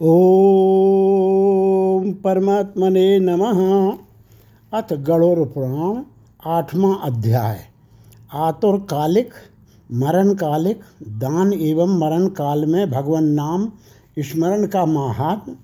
[0.00, 0.12] ओम
[2.12, 3.60] परमात्मने नमः।
[4.72, 6.02] अथ गणोर पुराण
[6.46, 7.60] आठवां अध्याय।
[8.34, 9.30] आतुर कालिक
[9.92, 13.72] मरण कालिक दान एवं मरण काल में भगवान नाम,
[14.18, 15.56] स्मरण का महात्म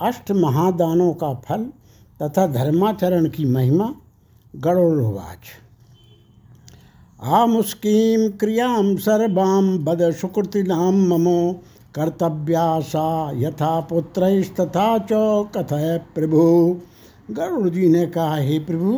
[0.00, 1.64] अष्ट महादानों का फल
[2.22, 3.94] तथा धर्माचरण की महिमा,
[4.56, 5.44] गणोरवाच।
[7.22, 11.62] आमुष्कीं क्रियाँ सर्वां बद सुकृतिनां ममो
[11.96, 12.66] कर्तव्या
[13.36, 15.08] यथा पुत्रस्तथा च
[15.56, 16.42] कथय प्रभु।
[17.30, 18.92] गरुड़ जी ने कहा, हे प्रभु,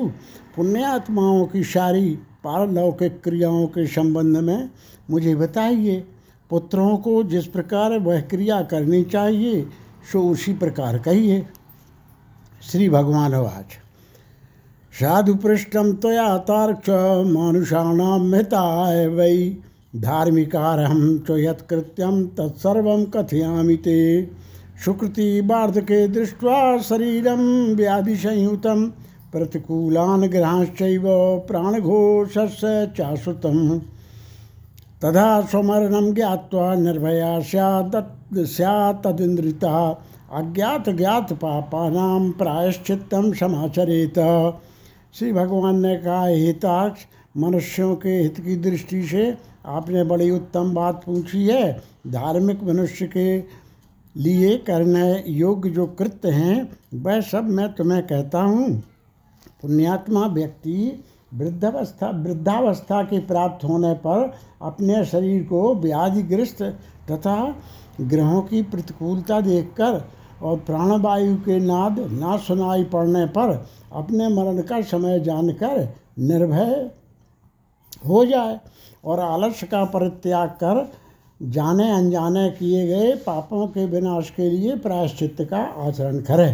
[0.57, 2.11] पुण्यात्माओं की सारी
[2.45, 4.71] पारलौकिक क्रियाओं के संबंध में
[5.11, 6.05] मुझे बताइए,
[6.51, 9.63] पुत्रों को जिस प्रकार वह क्रिया करनी चाहिए,
[10.13, 11.47] सो उसी प्रकार कहिए।
[12.63, 13.79] श्री भगवान वाच
[14.93, 16.91] साधु पृष्ठम तया तार्क्ष
[17.29, 19.57] मानुषाणाम मिताय वै।
[20.01, 23.99] धार्मिकारहं च यत्कृत्यं तत्सर्वं कथयामि ते।
[24.85, 27.43] सुकृति वार्धके दृष्ट्वा शरीरं
[27.75, 28.87] व्याधिसंयुतं
[29.33, 31.05] प्रतिकूलान् ग्रहाश्चैव
[31.49, 33.79] प्राणघोषस्य चाश्रुतं
[35.03, 37.97] तदा स्वमरणं ज्ञात्वा निर्भया स्यात्
[38.49, 39.07] स्यात्
[40.89, 44.19] ज्ञात पापानां प्रायश्चित्तं समाचरेत।
[45.15, 47.01] श्री भगवान ने कहा हिताक्ष
[47.37, 49.31] मनुष्यों के हित की दृष्टि से
[49.65, 51.73] आपने बड़ी उत्तम बात पूछी है।
[52.07, 53.39] धार्मिक मनुष्य के
[54.17, 58.83] लिए करने योग्य जो कृत्य हैं, वह सब मैं तुम्हें कहता हूँ।
[59.63, 66.63] पुण्यात्मा व्यक्ति वृद्धावस्था वृद्धावस्था के प्राप्त होने पर अपने शरीर को व्याधिग्रस्त
[67.11, 67.37] तथा
[68.01, 70.03] ग्रहों की प्रतिकूलता देखकर
[70.43, 73.53] और प्राणवायु के नाद ना सुनाई पड़ने पर
[73.93, 76.91] अपने मरण का समय जानकर निर्भय
[78.09, 78.59] हो जाए
[79.05, 80.93] और आलस्य का परित्याग कर
[81.43, 86.49] जाने अनजाने किए गए पापों के विनाश के लिए प्रायश्चित का आचरण करे।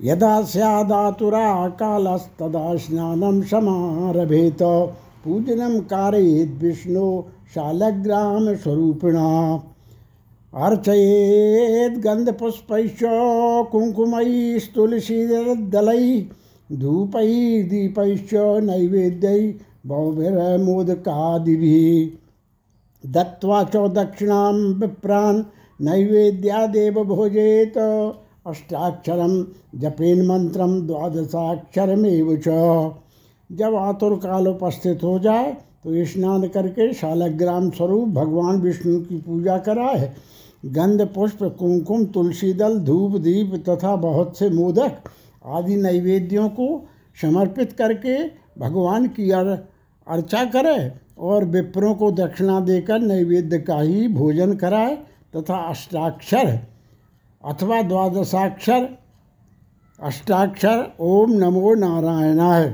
[0.00, 4.62] यदा स्यादातुरा कालस्तदा स्नानम समारभेत
[6.62, 7.22] विष्णु
[7.54, 9.28] शालग्राम स्वरूपिणा।
[10.54, 13.00] अर्चयेद गंधपुष्पैश्च
[13.72, 16.20] कुंकुमई तुलसीदलई
[16.70, 17.28] धूपै
[17.64, 18.32] दीपैश्च
[18.64, 19.42] नैवेद्यै
[19.86, 21.76] बहुभिर्मोदकादिभिः
[23.04, 25.38] दत्त्वा च दक्षिणां विप्रान्
[25.80, 29.34] नैवेद्यादेव भोजेत अष्टाक्षरं
[29.80, 32.48] जपेन मंत्रम द्वादशाक्षरमेव च।
[33.50, 35.52] जब आतुर काल उपस्थित हो जाए
[35.84, 40.10] तो स्नान करके शालग्राम स्वरूप भगवान विष्णु की पूजा कराए
[40.66, 44.92] गंध पुष्प कुमकुम तुलसी दल धूप, दीप तथा बहुत से मोदक
[45.48, 46.88] आदि नैवेद्यों को
[47.22, 48.16] समर्पित करके
[48.58, 54.96] भगवान की अर्चा करे और विप्रों को दक्षिणा देकर नैवेद्य का ही भोजन कराए
[55.36, 56.58] तथा अष्टाक्षर
[57.44, 58.88] अथवा द्वादशाक्षर,
[60.02, 62.68] अष्टाक्षर ओम नमो नारायणाय।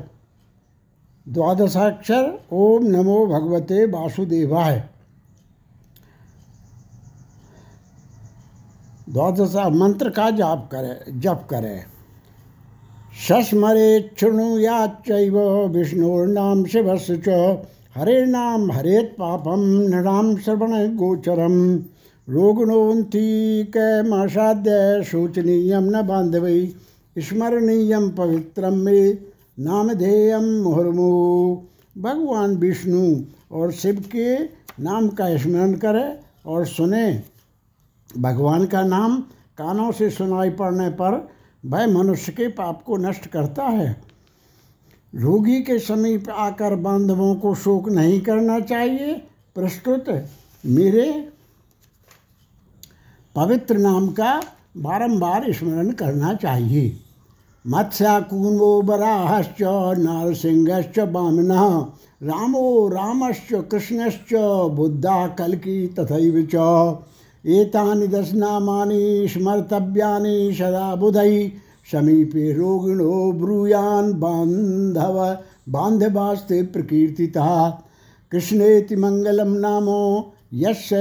[1.29, 4.85] द्वादशाक्षर ओम नमो भगवते वासुदेवाय।
[9.11, 11.85] द्वादशा मंत्र का जाप करे, जप करें।
[13.22, 17.58] शस्मरेच्छृणुयाच्चैव विष्णोर्नाम शिवस्य च।
[17.94, 21.78] हरेर्नाम हरेत् पापम, नृणाम श्रवणगोचरं
[22.28, 26.72] रोगणोन्तीकमासाद्य शोचनीय न बान्धवै,
[27.19, 29.19] स्मरणीय पवित्रं मे
[29.58, 31.56] नामधेयम मुहुर्मु।
[31.98, 34.48] भगवान विष्णु और शिव के
[34.82, 37.22] नाम का स्मरण करें और सुने।
[38.19, 39.25] भगवान का नाम
[39.58, 41.34] कानों से सुनाई पड़ने पर
[41.66, 44.02] वह मनुष्य के पाप को नष्ट करता है।
[45.14, 49.14] रोगी के समीप आकर बांधवों को शोक नहीं करना चाहिए।
[49.54, 50.25] प्रस्तुत,
[50.66, 51.28] मेरे
[53.34, 54.42] पवित्र नाम का
[54.76, 57.00] बारंबार स्मरण करना चाहिए।
[57.66, 59.62] मत्स्याकून्वो बराहश्च,
[59.98, 61.86] नारसिंहश्च, बामिनः,
[62.22, 64.34] रामो रामश्च, कृष्णश्च,
[64.70, 66.54] बुद्धा कल्की तथैव च।
[67.47, 71.52] एतानि दशनामानि स्मर्तव्यानि सदा बुधै
[71.93, 75.37] समीपे रोगिणो ब्रूयान् बान्धव
[75.69, 77.70] बान्धवास्ते प्रकीर्तितः।
[78.32, 80.96] कृष्णेति मङ्गलं नामो यस्य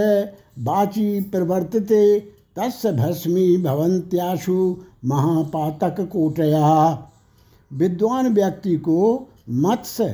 [0.60, 2.20] वाची प्रवर्तते
[2.60, 6.02] तस्य भस्मी भवन्त्याशु महापातक
[7.74, 10.10] विद्वान व्यक्ति को मत्स्य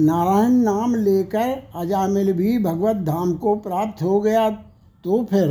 [0.00, 4.48] नारायण नाम लेकर अजामिल भी भगवत धाम को प्राप्त हो गया।
[5.04, 5.48] तो फिर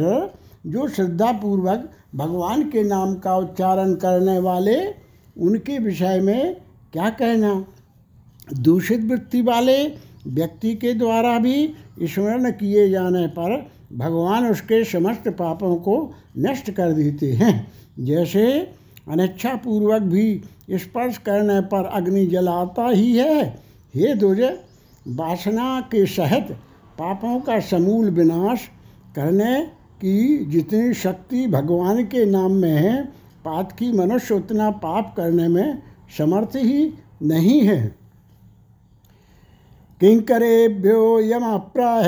[0.66, 4.86] जो श्रद्धापूर्वक भगवान के नाम का उच्चारण करने वाले,
[5.38, 6.56] उनके विषय में
[6.94, 7.66] क्या कहना?
[8.60, 9.88] दूषित वृत्ति वाले
[10.28, 11.74] व्यक्ति के द्वारा भी
[12.04, 18.72] स्मरण किए जाने पर भगवान उसके समस्त पापों को नष्ट कर देते हैं। जैसे
[19.10, 20.42] अनिच्छापूर्वक भी
[20.72, 23.46] स्पर्श करने पर अग्नि जलाता ही है।
[23.96, 24.42] हे दुज
[25.08, 26.52] वासना के सहित
[27.00, 28.70] पापों का समूल विनाश
[29.16, 33.04] करने की जितनी शक्ति भगवान के नाम में है
[33.46, 35.84] पात की मनुष्य उतना पाप करने में
[36.18, 36.94] समर्थ ही
[37.24, 37.96] नहीं है।
[40.02, 42.04] किङ्करेभ्यो यमप्राह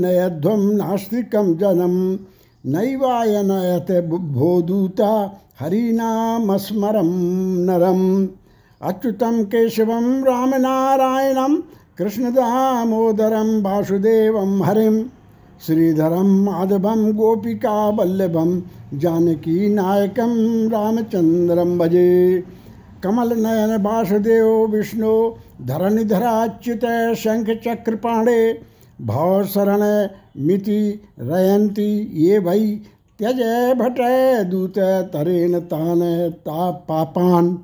[0.00, 2.14] नयध्वं नास्तिकं जनं
[2.66, 7.10] नैवायनयत भोदूता हरिनामस्मरं
[7.64, 8.28] नरम्।
[8.82, 11.56] अच्युतं केशवं रामनारायणं,
[11.98, 13.62] कृष्णदामोदरं
[15.62, 18.60] वासुदेवं हरिं श्रीधरं माधवं गोपिकावल्लभं
[18.98, 22.44] जानकीनायकं रामचन्द्रं भजे।
[23.04, 25.30] कमलनयन वासुदेव विष्णु,
[25.62, 28.52] धरणिधराच्युत शंख चक्र पाणे
[29.00, 30.08] भाव शरण
[30.46, 32.76] मिति रयंती ये भई
[33.18, 33.40] त्यज
[33.78, 33.96] भट
[34.50, 37.54] दूत तरेन तान ता पापान।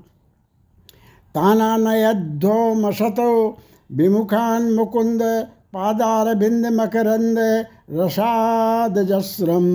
[1.34, 3.58] ताना नयध्यो मसतो
[3.92, 5.22] विमुखान मुकुंद
[5.72, 7.38] पादार बिंद मकरंद
[7.88, 9.66] रसादजस्रम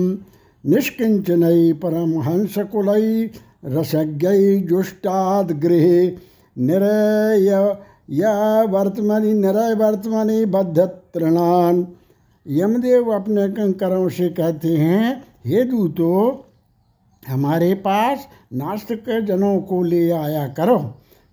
[0.64, 3.30] निष्किंचनई परमहंस कुलई
[3.64, 4.28] रसज्ञ
[4.68, 5.86] जुष्टाद गृह
[6.56, 7.50] निरय
[8.70, 10.78] वर्तमनि निरय वर्तमनि बद्ध
[11.14, 11.86] तृणान
[12.46, 16.44] यमदेव अपने कंकरों से कहते हैं, हे दूतो,
[17.22, 20.78] हमारे पास नास्तिक जनों को ले आया करो।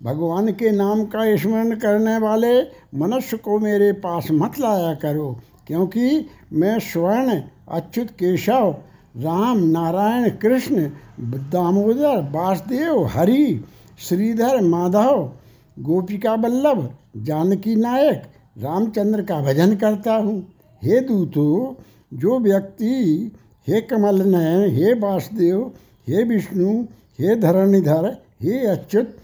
[0.01, 2.61] भगवान के नाम का स्मरण करने वाले
[2.95, 5.29] मनुष्य को मेरे पास मत लाया करो,
[5.67, 8.75] क्योंकि मैं स्वर्ण, अच्युत केशव,
[9.17, 10.89] राम, नारायण, कृष्ण,
[11.19, 13.65] दामोदर, वासुदेव, हरि,
[13.99, 15.31] श्रीधर, माधव,
[15.79, 18.23] गोपिका वल्लभ जानकी नायक,
[18.57, 20.47] रामचंद्र का भजन करता हूँ।
[20.83, 21.77] हे दूतो,
[22.13, 23.31] जो व्यक्ति,
[23.67, 25.71] हे कमल नयन, हे वासुदेव,
[26.07, 26.83] हे विष्णु,
[27.19, 29.15] हे धरणिधर, हे अच्युत,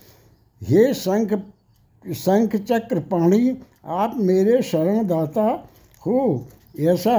[0.64, 1.42] हे शंख
[2.14, 5.70] शंख चक्र पाणी, आप मेरे शरणदाता
[6.08, 6.48] हो।
[6.82, 7.16] ऐसा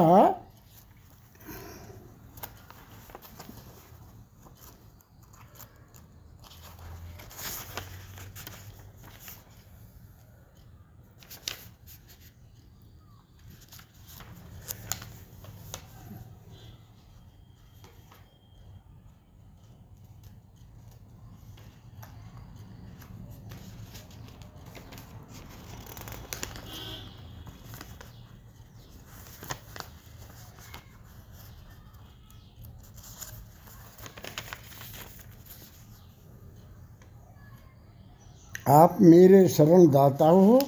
[38.73, 40.61] आप मेरे शरण दाता हो,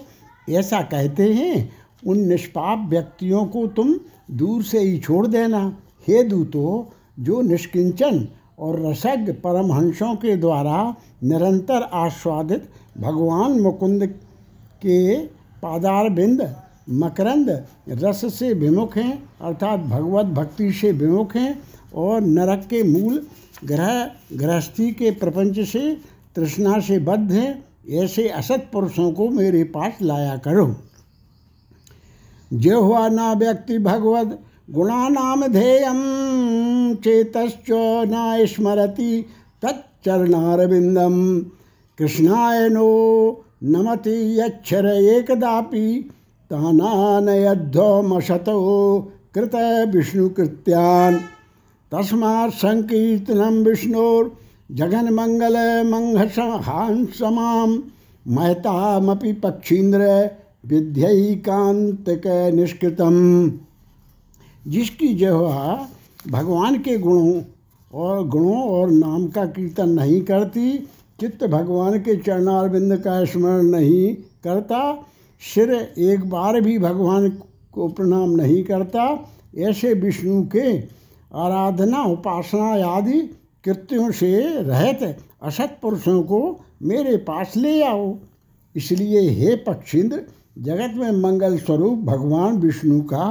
[0.50, 1.72] ऐसा कहते हैं,
[2.06, 3.94] उन निष्पाप व्यक्तियों को तुम
[4.30, 10.94] दूर से ही छोड़ देना। हे दूतो, जो निष्किंचन और रसज्ञ परमहंसों के द्वारा
[11.24, 12.68] निरंतर आस्वादित
[12.98, 14.06] भगवान मुकुंद
[14.82, 15.16] के
[15.62, 16.56] पादार बिंद
[16.90, 17.50] मकरंद
[17.88, 21.62] रस से विमुख हैं, अर्थात भगवत भक्ति से विमुख हैं
[21.94, 23.26] और नरक के मूल
[23.64, 25.96] ग्रह, गृहस्थी के प्रपंच से,
[26.36, 30.76] तृष्णा से बद्ध हैं ऐसे असत पुरुषों को मेरे पास लाया करो।
[32.52, 35.94] जो हुआ ना व्यक्ति भगवत गुणानाम ध्येयम,
[36.94, 37.66] चेतश्च
[38.06, 39.26] न स्मरति
[39.64, 41.40] तच्चरणारविंदम।
[41.98, 46.10] कृष्णाय नो नमति यक्षर एकदापि
[46.50, 47.38] तानानयध्वमशतो
[49.34, 49.54] कृत
[49.94, 51.16] विष्णुकृत्यान्।
[51.94, 52.54] तस्मात्
[54.80, 57.78] संकीर्तनं विष्णोर्जगन्मङ्गलमङ्घहांसमां
[58.28, 60.30] महतामपि पक्षीन्द्र
[60.66, 63.52] विद्यैकांतिक निष्कृतम।
[64.66, 65.88] जिसकी जवा
[66.30, 67.42] भगवान के गुणों
[67.94, 70.88] और गुणों और नाम का कीर्तन नहीं करती,
[71.20, 75.06] चित्त भगवान के चरणारविंद का स्मरण नहीं करता,
[75.54, 77.38] सिर एक बार भी भगवान
[77.72, 79.28] को प्रणाम नहीं करता,
[79.58, 80.78] ऐसे विष्णु के
[81.34, 84.30] आराधना, उपासना आदि कृत्यों से
[84.62, 85.02] रहत
[85.42, 86.40] असत पुरुषों को
[86.82, 88.14] मेरे पास ले आओ।
[88.74, 90.20] इसलिए हे पक्षिंद्र,
[90.58, 93.26] जगत में मंगल स्वरूप भगवान विष्णु का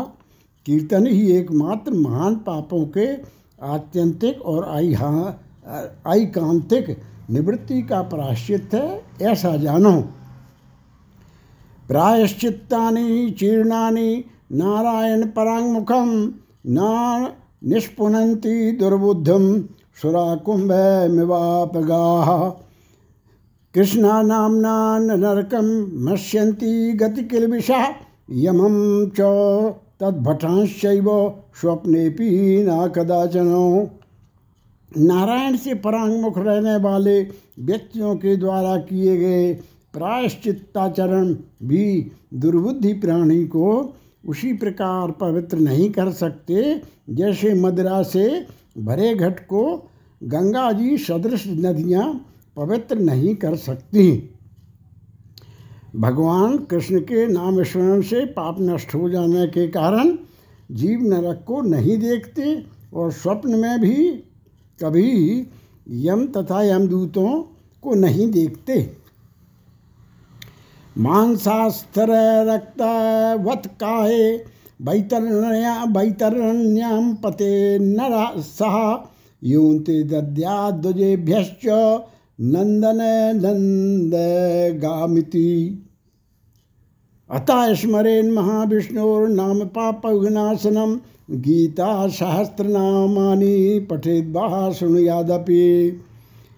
[0.66, 3.08] कीर्तन ही एकमात्र महान पापों के
[3.62, 4.64] आत्यंतिक और
[6.08, 6.98] आईकांतिक
[7.30, 9.92] निवृत्ति का प्राश्चित है, ऐसा जानो।
[11.88, 16.10] प्रायश्चित्तानि चीर्णा नारायण परांगमुखम
[16.68, 16.80] न
[17.64, 19.46] निष्पुनन्ति दुर्बुद्धम
[19.98, 20.72] सुराकुंभ
[21.12, 22.06] मिवापगा
[23.76, 25.68] कृष्णा नामना नरकम
[26.04, 27.78] मश्यन्ति गतिकिलविषा
[28.38, 28.76] यमं
[29.10, 29.22] च
[30.02, 31.08] तद्भटांशैव
[31.62, 32.30] स्वप्नेपि
[32.68, 33.90] न कदाचनो।
[34.92, 37.20] नारायण से परांगमुख रहने वाले
[37.60, 39.54] व्यक्तियों के द्वारा किए गए
[39.94, 41.34] प्रायश्चित्ताचरण
[41.64, 41.86] भी
[42.34, 43.70] दुर्बुद्धि प्राणी को
[44.28, 48.28] उसी प्रकार पवित्र नहीं कर सकते, जैसे मदिरा से
[48.76, 49.90] भरे घट को
[50.24, 52.06] गंगा जी सदृश नदियाँ
[52.56, 54.12] पवित्र नहीं कर सकती।
[55.96, 60.18] भगवान कृष्ण के नाम स्मरण से पाप नष्ट हो जाने के कारण
[60.72, 64.12] जीव नरक को नहीं देखते और स्वप्न में भी
[64.80, 65.48] कभी
[65.90, 67.42] यम तथा यमदूतों
[67.84, 68.96] को नहीं देखते।
[70.98, 72.10] मांसास्तर
[72.48, 72.82] रक्त
[73.46, 73.68] वत
[74.84, 78.76] बैतरण्या बैतरण्याम पते नरा सह
[79.44, 81.66] यूंते दद्याद्वजेभ्यश्च
[82.42, 83.00] नंदन
[83.36, 84.14] नंद
[84.80, 85.50] गामिति।
[87.30, 91.00] अतः स्मरेन महाविष्णुर्नाम पाप विनाशनम
[91.32, 96.00] गीता सहस्रनामानि पठेद्वा शृणुयादपि।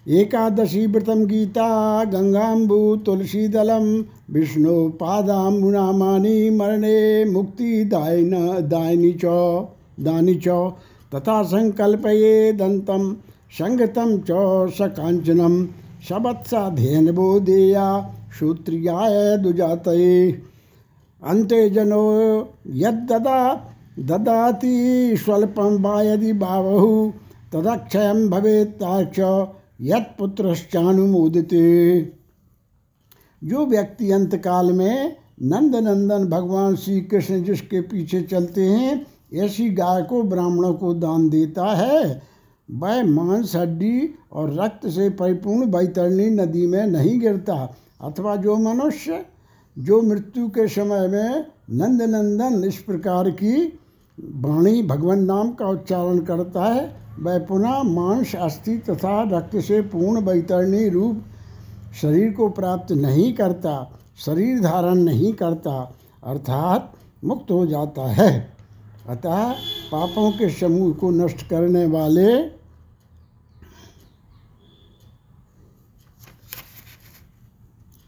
[0.07, 8.31] एकादशी व्रतम गीता, गंगाम्बु तुलसीदलम विष्णु पादाम्बुनामानि, मरणे मुक्ति दायन,
[8.67, 9.25] दायनी च,
[9.99, 10.47] दानी च,
[11.15, 13.17] तथा संकल्पये दंतम
[13.51, 14.27] संगतम च
[14.71, 15.65] सकांचनम
[16.09, 20.41] सबत्साध्ययन बोधेया श्रोत्रियाय दुजातये।
[21.23, 22.11] अन्ते जनो,
[22.67, 23.53] यद्ददा,
[23.99, 27.11] ददाति स्वल्पं वा यदि बावहु
[27.53, 29.19] तदक्षयं भवेत्ताक्ष
[29.81, 32.01] यत्पुत्रश्चानुमोदिते
[33.43, 40.01] जो व्यक्ति अंतकाल में नंद नंदन भगवान श्री कृष्ण जिसके पीछे चलते हैं, ऐसी गाय
[40.01, 42.21] को, ब्राह्मणों को दान देता है।
[42.71, 49.25] वह मांस, हड्डी और रक्त से परिपूर्ण बैतरणी नदी में नहीं गिरता, अथवा जो मनुष्य,
[49.79, 53.79] जो मृत्यु के समय में नंद नंदन इस प्रकार की
[54.19, 60.25] वाणी भगवान नाम का उच्चारण करता है वह पुनः मांस, अस्थि तथा रक्त से पूर्ण
[60.25, 61.23] बैतरणी रूप
[62.01, 66.93] शरीर को प्राप्त नहीं करता, शरीर धारण नहीं करता, अर्थात
[67.23, 68.55] मुक्त हो जाता है।
[69.09, 69.51] अतः
[69.91, 72.55] पापों के समूह को नष्ट करने वाले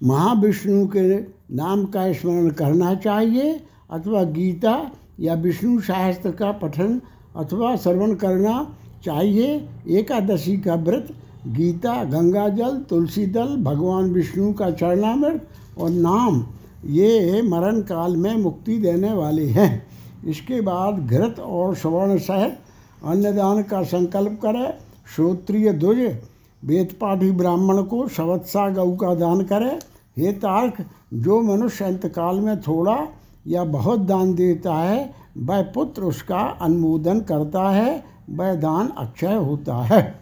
[0.04, 1.20] महाविष्णु के
[1.56, 3.54] नाम का स्मरण करना चाहिए,
[3.92, 7.02] अथवा गीता या विष्णु शास्त्र का पठन
[7.36, 8.76] अथवा श्रवण करना
[9.08, 11.08] चाहिए एकादशी का व्रत,
[11.48, 15.48] गीता, गंगा जल, तुलसी दल, भगवान विष्णु का चरणामृत
[15.80, 16.44] और नाम,
[16.86, 19.88] ये मरण काल में मुक्ति देने वाले हैं।
[20.28, 22.58] इसके बाद घृत और स्वर्ण सहित
[23.06, 24.74] अन्नदान का संकल्प करें,
[25.16, 26.00] श्रोत्रिय ध्वज,
[26.64, 29.78] वेदपाठी ब्राह्मण को सवत्सा गऊ का दान करें।
[30.18, 30.84] हे तार्क,
[31.14, 32.98] जो मनुष्य अंतकाल में थोड़ा
[33.48, 39.84] या बहुत दान देता है, वह पुत्र उसका अनुमोदन करता है। वह दान अक्षय होता
[39.84, 40.20] है।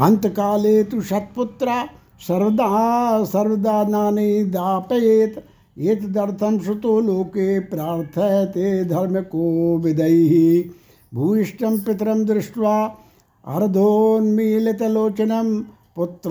[0.00, 1.88] अंतकाले तो सत्पुत्रा
[2.20, 5.44] सर्वदा सर्वदा नानी दापयेत
[5.78, 10.70] एतदर्थम श्रुतो लोके प्रार्थयते धर्म को विदयी
[11.12, 12.96] भूयिष्ठम पितरम दृष्ट्वा
[13.44, 15.60] अर्धोन्मीलितलोचनम
[15.96, 16.30] पुत्र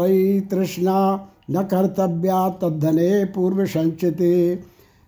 [0.51, 4.55] तृष्णा, न कर्तव्या तद्धने पूर्व संचिते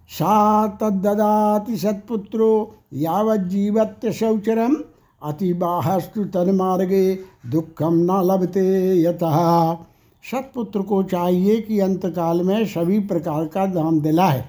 [0.10, 4.75] सा तद्ददाति सत्पुत्रो यावज्जीवत्य शौचरम
[5.22, 7.04] अतिबाहस्तु तन्मार्गे
[7.46, 8.66] दुखम न लभते
[9.01, 9.38] यतः।
[10.24, 14.44] सत्पुत्र को चाहिए कि अंतकाल में सभी प्रकार का दान दिलाए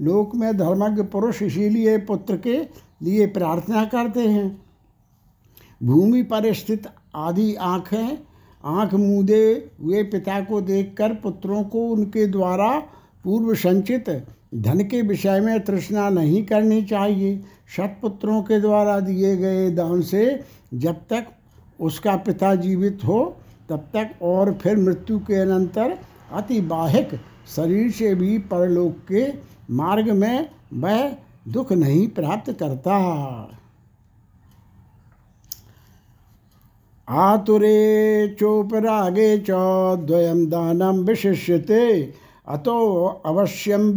[0.00, 2.58] लोक में धर्मज्ञ पुरुष इसीलिए पुत्र के
[3.02, 4.48] लिए प्रार्थना करते हैं।
[5.82, 8.18] भूमि पर स्थित आदि आँखें,
[8.64, 12.78] आँख मूदे हुए पिता को देखकर पुत्रों को उनके द्वारा
[13.24, 14.08] पूर्व संचित
[14.54, 17.36] धन के विषय में तृष्णा नहीं करनी चाहिए।
[17.76, 21.26] सतपुत्रों के द्वारा दिए गए दान से जब तक
[21.80, 23.36] उसका पिता जीवित हो,
[23.68, 25.98] तब तक और फिर मृत्यु के अनंतर
[26.32, 27.08] अतिवाहिक
[27.56, 29.32] शरीर से भी परलोक के
[29.70, 31.16] मार्ग में वह
[31.48, 32.96] दुख नहीं प्राप्त करता।
[37.08, 39.50] आतुरे चोपरागे च
[40.06, 42.14] द्वयं दानं विशिष्यते।
[42.48, 43.96] अतो अवश्यं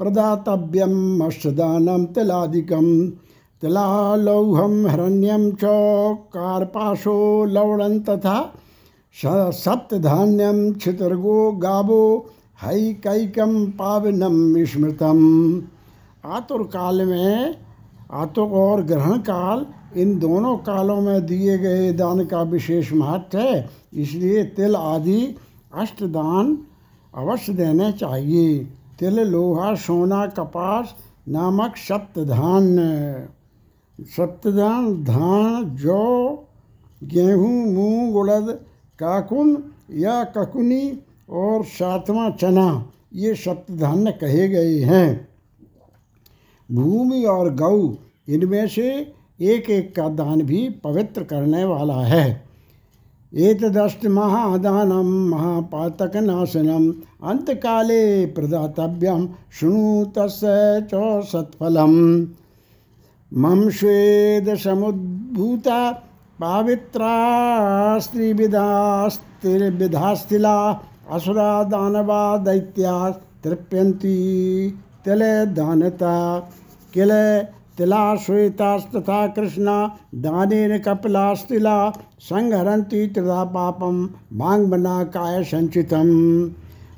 [0.00, 2.88] प्रदातव्यम् अष्टदानं तिलादिकं,
[3.62, 5.62] तिलालौहं, हरण्यं च
[6.34, 8.38] कार्पाशो लवणं तथा
[9.14, 12.04] सप्तधान्यं छितर्गो गावो
[12.62, 15.20] हैकैकं पावनम स्मृतम
[16.26, 17.54] आतुर काल में
[18.12, 23.68] आतुक और ग्रहण काल इन दोनों कालों में दिए गए दान का विशेष महत्व है,
[23.94, 25.20] इसलिए तिल आदि
[25.74, 26.58] अष्टदान
[27.14, 28.66] अवश्य देने चाहिए।
[28.98, 30.94] तिल लोहा सोना कपास
[31.28, 33.28] नामक सप्तधान्य
[33.98, 36.46] सप्तधान, धान, जौ,
[37.04, 38.50] गेहूँ, मूंग, उड़द,
[38.98, 40.98] काकुन या ककुनी
[41.30, 45.28] और सातवां चना, ये सप्तधान्य कहे गए हैं।
[46.68, 47.94] भूमि और गऊ
[48.28, 52.44] इनमें से एक एक का दान भी पवित्र करने वाला है।
[53.34, 56.90] एतदस्त महादानम, महापातक नाशनम
[57.20, 58.02] अंतकाले
[58.34, 59.22] प्रदातव्यम
[59.60, 60.42] शुणु तस्
[60.90, 60.92] च
[63.32, 65.78] मम स्वेद समुद्भूता
[66.38, 67.10] पावित्रा
[68.02, 70.54] स्त्रीविधास्तिविधास्तिला
[71.16, 72.94] असुरा दानवा दैत्या
[73.44, 74.14] तृप्यन्ति
[75.04, 76.14] तिले दानता
[76.94, 77.12] किल
[77.78, 79.76] तिला श्वेतास्तथा कृष्णा
[80.22, 81.76] दानेन कपिलास्तिला
[82.28, 86.08] संहरंती त्रिधा भाँग बना काय संचितम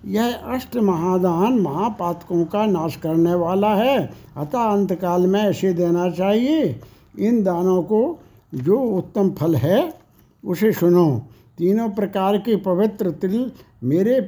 [0.06, 6.80] यह अष्ट महादान महापातकों का नाश करने वाला है। अतः अंतकाल में ऐसे देना चाहिए।
[7.18, 8.18] इन दानों को
[8.54, 9.94] जो उत्तम फल है,
[10.44, 11.22] उसे सुनो।
[11.58, 13.52] तीनों प्रकार के पवित्र तिल
[13.84, 14.20] मेरे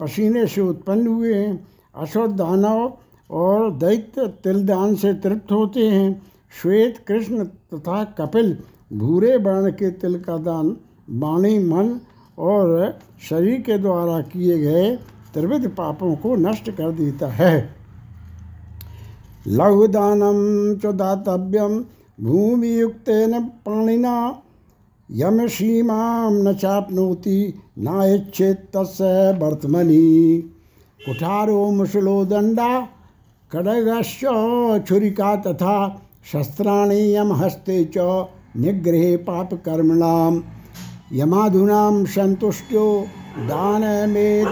[0.00, 2.92] पसीने से उत्पन्न हुए हैं। अशोध दानव
[3.30, 6.22] और दैत्य तिलदान से तृप्त होते हैं।
[6.62, 8.58] श्वेत, कृष्ण तथा कपिल
[8.92, 10.76] भूरे वर्ण के तिल का दान
[11.10, 12.00] वाणी, मन
[12.38, 14.98] और शरीर के द्वारा किए गए
[15.34, 17.54] त्रिविध पापों को नष्ट कर देता है।
[19.48, 20.40] लघुदानम
[20.76, 21.78] च दातव्यम
[22.20, 23.10] भूमियुक्त
[23.66, 24.16] पाणिना
[25.10, 27.38] यम सीमा न चापनोति
[27.78, 29.00] नाइच्छेत तस्
[29.42, 30.38] वर्तमनी।
[31.00, 32.68] कुठारो मुसलो दंडा
[33.50, 34.20] खड्गश्च
[34.88, 35.76] छुरिका तथा
[36.32, 37.98] शस्त्राणि यम हस्ते च
[38.56, 40.40] निग्रहे पापकर्मणां।
[41.12, 42.84] यमाधूनां सन्तुष्ट्यो
[43.38, 44.48] दानमेतदुदाहितं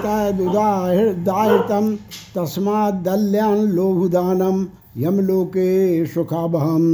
[2.34, 4.56] तस्माद्दल्यान् लोहुदानं
[4.96, 5.68] यमलोके
[6.06, 6.84] सुखावहम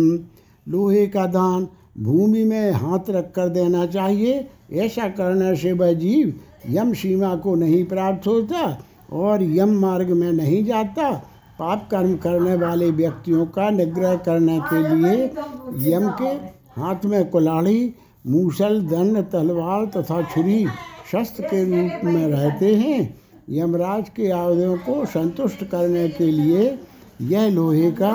[0.66, 1.68] लोहे का दान
[1.98, 4.32] भूमि में हाथ रख कर देना चाहिए
[4.72, 6.32] ऐसा करने से वह जीव
[6.70, 8.62] यम सीमा को नहीं प्राप्त होता
[9.12, 11.10] और यम मार्ग में नहीं जाता।
[11.58, 15.14] पाप कर्म करने वाले व्यक्तियों का निग्रह करने के लिए
[15.92, 16.30] यम के
[16.80, 17.94] हाथ में कुलाड़ी
[18.26, 20.66] मूसल दंड तलवार तथा छुरी
[21.14, 26.78] शस्त्र के रूप में रहते हैं। यमराज के आवेदों को संतुष्ट करने के लिए
[27.20, 28.12] यह लोहे का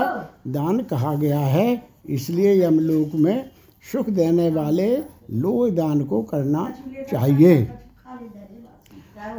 [0.47, 3.49] दान कहा गया है। इसलिए यमलोक में
[3.91, 4.97] सुख देने वाले
[5.31, 6.73] लोह दान को करना
[7.11, 7.55] चाहिए।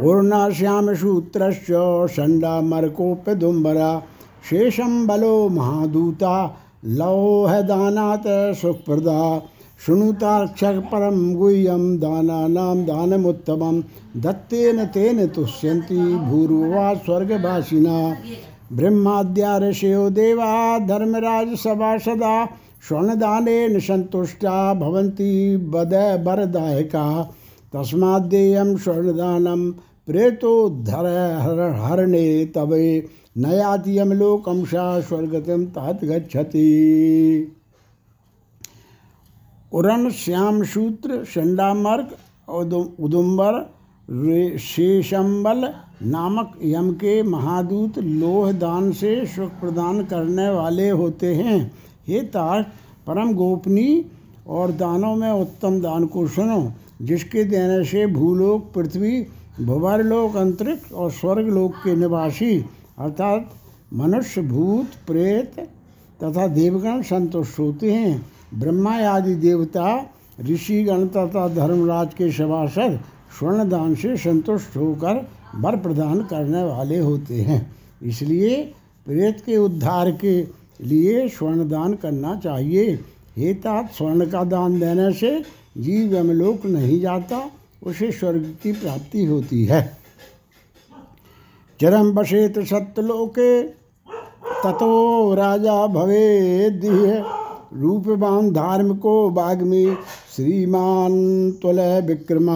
[0.01, 4.03] उन्ना श्याम सूत्र ऊर्णाश्यामसूत्रश्च षण्डामर्कोप्यदुम्बरा
[4.51, 6.35] शेषं बलो महादूता
[6.85, 9.20] लौहदानात् सुखप्रदा।
[9.87, 13.81] शृणुताक्षरपरं गुह्यं दानानां दानमुत्तमं,
[14.16, 17.99] दत्तेन तेन तुष्यन्ति भूर्वा स्वर्गवासिना
[18.73, 20.51] ब्रह्माद्या ऋषयो देवा
[21.99, 22.35] सदा
[22.88, 25.95] स्वर्णदानेन सन्तुष्टा भवन्ति बद
[26.27, 27.07] वरदायका
[28.77, 29.71] स्वर्णदानं
[30.07, 31.07] प्रेतोद्धर
[31.79, 32.87] हरणे तवे,
[33.37, 36.66] नयाति यमलोकं सा स्वर्गतिं तात गच्छति।
[39.73, 42.09] उरण, श्याम सूत्र शंडामर्ग
[43.01, 43.59] उदुम्बर
[44.59, 45.69] शेषम्बल,
[46.05, 51.59] नामक यम के महादूत लोह दान से सुख प्रदान करने वाले होते हैं।
[52.09, 52.63] ये तार,
[53.07, 54.05] परम गोपनीय
[54.49, 59.27] और दानों में उत्तम दान को सुनो, जिसके देने से भूलोक, पृथ्वी
[59.61, 62.59] भुवर लोक अंतरिक्ष और स्वर्ग लोक के निवासी,
[62.99, 63.51] अर्थात
[63.95, 65.61] मनुष्य भूत प्रेत
[66.21, 72.99] तथा देवगण संतुष्ट होते हैं। ब्रह्मा आदि देवता ऋषिगण तथा धर्मराज के सभासद
[73.39, 77.61] स्वर्ण दान से संतुष्ट होकर वर प्रदान करने वाले होते हैं।
[78.03, 78.63] इसलिए
[79.07, 80.41] प्रेत के उद्धार के
[80.81, 82.95] लिए स्वर्ण दान करना चाहिए।
[83.37, 85.39] हेतात स्वर्ण का दान देने से
[85.79, 87.51] जीव यमलोक नहीं जाता,
[87.83, 89.83] उसे स्वर्ग की प्राप्ति होती है।
[91.81, 93.63] चरम बसेत सत्यलोके
[94.63, 96.71] ततो राजा भवे
[97.73, 99.85] रूपवान धार्मिको बाग्मी
[100.37, 101.13] श्रीमान
[101.63, 102.49] तुलय विक्रम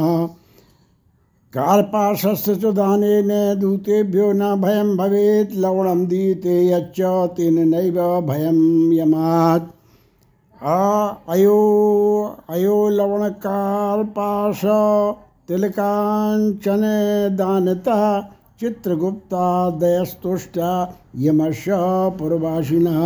[1.52, 2.72] कार्पाशस्य च
[3.60, 7.00] दूतेभ्यो न भयं भवेत्, लवणं दीते यच्च
[7.36, 8.58] तेन नैव भयं
[8.92, 9.70] यमात्।
[11.28, 11.58] अयो
[12.50, 14.60] अयो लवणकार्पाश
[15.48, 16.82] तिलकाञ्चन
[17.36, 17.98] दानता,
[18.60, 20.70] चित्रगुप्ता दयस्तुष्टा
[21.18, 21.64] यमश
[22.18, 23.00] पुरवासिनः।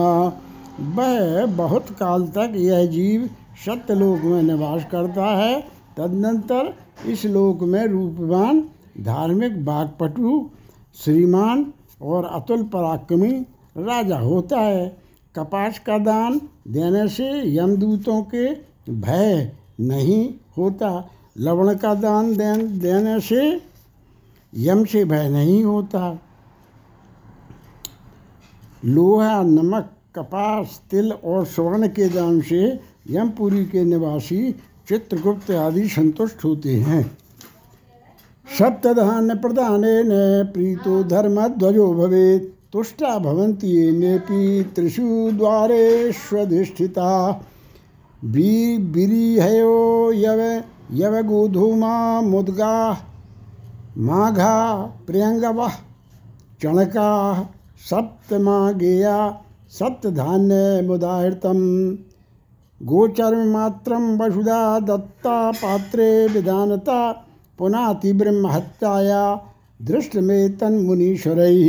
[0.80, 3.26] वह बहुत काल तक यह जीव
[3.66, 5.60] सत्यलोक में निवास करता है।
[5.96, 6.74] तदनंतर
[7.06, 8.60] इस लोक में रूपवान,
[9.00, 10.50] धार्मिक बागपटु,
[10.94, 13.32] श्रीमान और अतुल पराक्रमी
[13.78, 14.96] राजा होता है।
[15.36, 18.48] कपास का दान देने से यमदूतों के
[18.92, 22.36] भय नहीं होता। लवण का दान
[22.78, 23.62] देने से
[24.56, 26.18] यम से भय नहीं होता।
[28.84, 32.60] लोहा नमक कपास, तिल और स्वर्ण के दान से
[33.10, 34.52] यमपुरी के निवासी
[34.88, 37.02] चित्रगुप्त आदि संतुष्ट होते हैं।
[38.58, 39.82] सप्तधान्य प्रदान
[40.52, 42.38] प्रीतो धर्म ध्वजो भवे
[42.72, 47.10] तुष्टा भवंती नेपी त्रिषु द्वारेष्वधिष्ठिता
[48.22, 50.40] बिरीहयो यव
[50.94, 52.76] यवगोधूमा मुद्गा,
[53.98, 54.74] माघा
[55.06, 55.68] प्रियंगव
[56.62, 57.10] चणका
[57.90, 59.16] सप्तमा गेया
[59.70, 61.58] सप्तधान्य मुदाहृतम
[62.82, 67.26] गोचर्मात्रं वसुधा दत्ता पात्रे विधानता
[67.58, 69.22] पुनः तीव्रमहत्याया
[69.82, 71.66] दृष्टमेतन्मुनीश्वरैः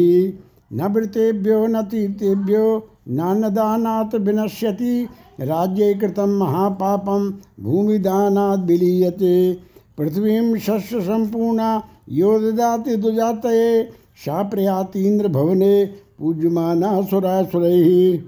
[0.73, 2.65] न वृतेभ्यो न तीर्थेभ्यो
[3.09, 5.07] नान्नदानात् विनश्यति।
[5.41, 7.31] राज्ये कृतं महापापं
[7.63, 9.53] भूमिदानात् विलीयते।
[9.97, 13.83] पृथ्वीं शस्यसम्पूर्णा यो ददाति दुजातये।
[14.17, 15.75] सा प्रयातीन्द्रभवने
[16.19, 18.19] पूज्यमाना सुरासुरैः।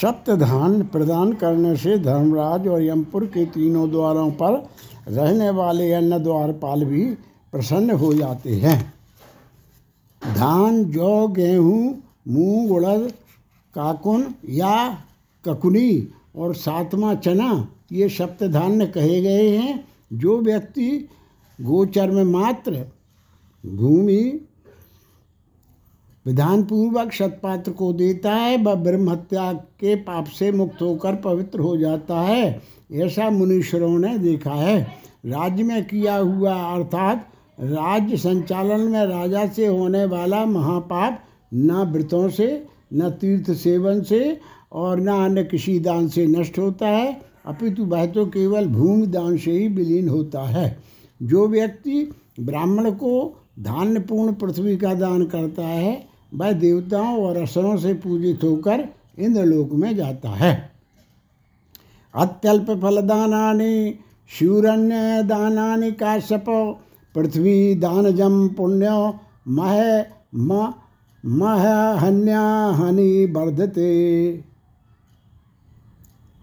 [0.00, 4.52] सप्तधान प्रदान करने से धर्मराज और यमपुर के तीनों द्वारों पर
[5.08, 7.04] रहने वाले अन्य द्वारपाल भी
[7.52, 8.94] प्रसन्न हो जाते हैं।
[10.22, 13.12] धान, जौ, गेहूँ, मूंग, उड़द,
[13.74, 14.98] काकुन या
[15.44, 21.08] ककुनी और सातवां चना ये सप्तधान्य कहे गए हैं। जो व्यक्ति
[21.58, 22.86] गोचर में मात्र
[23.64, 24.40] भूमि
[26.26, 31.60] विधान पूर्वक सतपात्र को देता है, वह ब्रह्म हत्या के पाप से मुक्त होकर पवित्र
[31.60, 34.88] हो जाता है। ऐसा मुनीश्वरों ने देखा है।
[35.26, 37.28] राज्य में किया हुआ, अर्थात
[37.60, 44.40] राज्य संचालन में राजा से होने वाला महापाप, न व्रतों से, न तीर्थ सेवन से
[44.72, 49.36] और न अन्य किसी दान से नष्ट होता है। अपितु वह तो केवल भूमि दान
[49.36, 50.78] से ही विलीन होता है।
[51.22, 57.94] जो व्यक्ति ब्राह्मण को धान्यपूर्ण पृथ्वी का दान करता है वह देवताओं और असरों से
[57.94, 60.70] पूजित होकर इंद्रलोक में जाता है।
[62.14, 66.78] अत्यल्प फलदानानि, शूरण्य दानानि काश्यप,
[67.14, 69.14] पृथ्वी दानजम पुण्य,
[69.48, 70.74] मह
[71.24, 74.44] महन्या हनि वर्धते।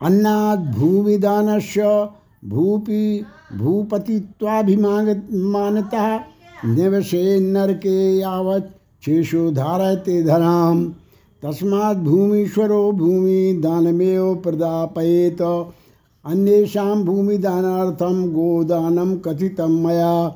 [0.02, 2.10] अन्नाद भूमिदानस्य
[2.46, 6.26] भूपि भूपतित्वाभिमानता
[6.66, 10.90] निवसे नरके यावत् शेषो धारयते धराम।
[11.44, 15.42] तस्मात् भूमीश्वरो भूमि दानमेव प्रदापयेत।
[16.26, 20.36] अन्येषां भूमिदानार्थं गोदानं कथितं मया।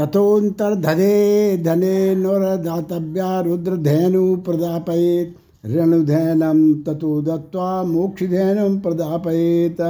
[0.00, 9.80] तथोऽन्तर्धने धने नरदातव्या रुद्रधेनु प्रदापयेत्। ऋणुधैनं ततो दत्त्वा मोक्षधेनुं प्रदापयेत्।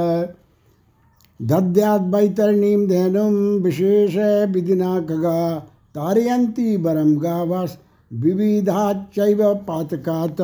[1.41, 4.15] दद्याद्वैतरणीं धेनुं विशेष
[4.53, 7.77] विधिना खगा तारयंती बरम गावस
[8.11, 10.41] विविधाचैव पातकात।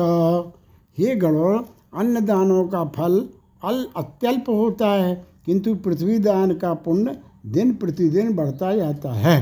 [0.98, 1.58] हे गणों
[1.98, 3.18] अन्न दानों का फल
[3.62, 5.14] अल अत्यल्प होता है,
[5.46, 9.38] किंतु पृथ्वी दान का पुण्य दिन प्रतिदिन बढ़ता जाता है।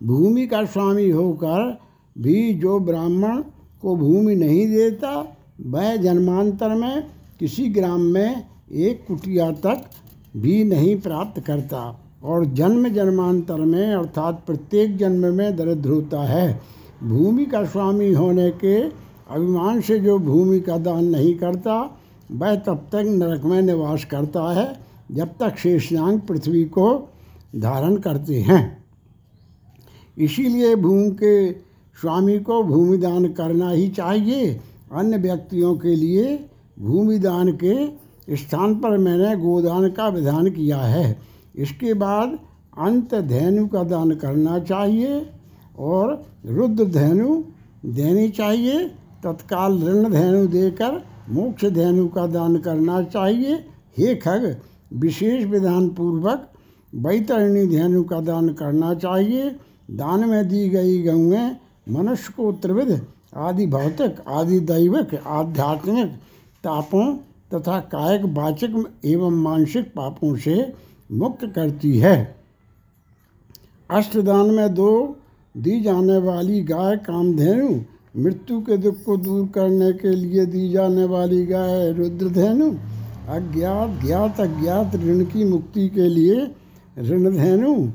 [0.00, 1.78] भूमि का स्वामी होकर
[2.16, 3.42] भी जो ब्राह्मण
[3.82, 5.12] को भूमि नहीं देता,
[5.60, 7.02] वह जन्मांतर में
[7.40, 9.84] किसी ग्राम में एक कुटिया तक
[10.36, 11.80] भी नहीं प्राप्त करता।
[12.24, 16.60] और जन्म जन्मांतर में, अर्थात प्रत्येक जन्म में दरिद्र होता है।
[17.02, 18.80] भूमि का स्वामी होने के
[19.30, 22.00] अभिमान से जो भूमि का दान नहीं करता,
[22.32, 24.80] वह तब तक नरक में निवास करता है,
[25.12, 27.08] जब तक शेषनांग पृथ्वी को
[27.56, 28.84] धारण करते हैं।
[30.18, 31.52] इसीलिए भूमि के
[32.00, 34.60] स्वामी को भूमि दान करना ही चाहिए।
[34.92, 37.86] अन्य व्यक्तियों के लिए भूमि दान के
[38.36, 41.18] स्थान पर मैंने गोदान का विधान किया है।
[41.58, 42.38] इसके बाद
[42.78, 45.26] अंत धैनु का दान करना चाहिए
[45.78, 47.42] और रुद्र धैनु
[47.86, 48.88] देनी चाहिए,
[49.24, 53.54] तत्काल ऋण धैनु देकर मोक्ष धैनु का दान करना चाहिए।
[53.98, 54.54] हे खग,
[54.94, 56.48] विशेष विधान पूर्वक
[56.92, 59.50] वैतरणी धैनु का दान करना चाहिए।
[59.92, 61.50] दान में दी गई गऊँ
[61.90, 63.00] मनुष्य को त्रिविध
[63.36, 66.10] आदि भौतिक आदि दैविक आध्यात्मिक,
[66.64, 67.06] तापों
[67.54, 70.56] तथा कायक, वाचक एवं मानसिक पापों से
[71.12, 72.36] मुक्त करती है।
[73.90, 75.16] अष्टदान में दो,
[75.56, 77.80] दी जाने वाली गाय कामधेनु,
[78.16, 82.70] मृत्यु के दुख को दूर करने के लिए दी जाने वाली गाय रुद्रधेनु,
[83.28, 86.50] अज्ञात, ज्ञात, अज्ञात ऋण की मुक्ति के लिए
[86.98, 87.88] ऋणधेनु,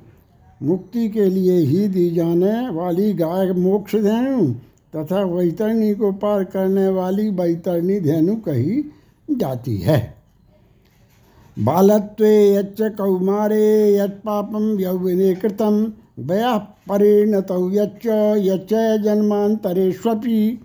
[0.63, 4.53] मुक्ति के लिए ही दी जाने वाली गाय मोक्ष धेनु
[4.95, 8.83] तथा वैतरणी को पार करने वाली वैतरणी धेनु कही
[9.31, 10.22] जाती है।
[11.59, 15.75] बालत्वे यच्च कौमारे यत्पापम यौवने कृतम
[16.19, 16.57] वया
[16.89, 18.05] परिणत यच्च
[18.45, 20.59] यच्च जन्मांतरेष्वपि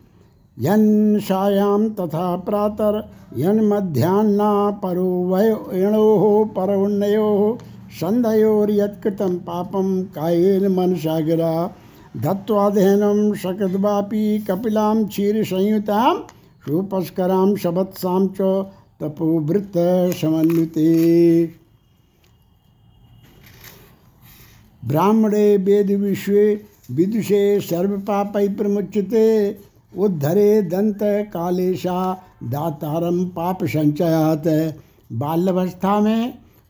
[0.59, 7.59] यन सायां तथा प्रातर, यन मध्यान्ना परो वयोणोः परोन्नयोः
[8.01, 11.20] संधयोर्यत्कृतं पापं कायेन मनसा
[12.16, 16.14] धत्वाधेनं शकद्वापि, कपिलां क्षीरसंयुतां,
[16.68, 18.40] रूपस्करां शबत्सां च
[19.00, 20.90] तपोवृत्तसमन्विते
[24.82, 26.44] ब्राह्मणे वेद विश्वे
[26.90, 29.26] विदुषे सर्वपापै प्रमुच्यते।
[29.96, 30.98] उद्धरे दंत
[31.32, 32.00] कालेशा
[32.44, 34.46] दातारम पाप संचयात
[35.12, 36.22] बाल्यावस्था में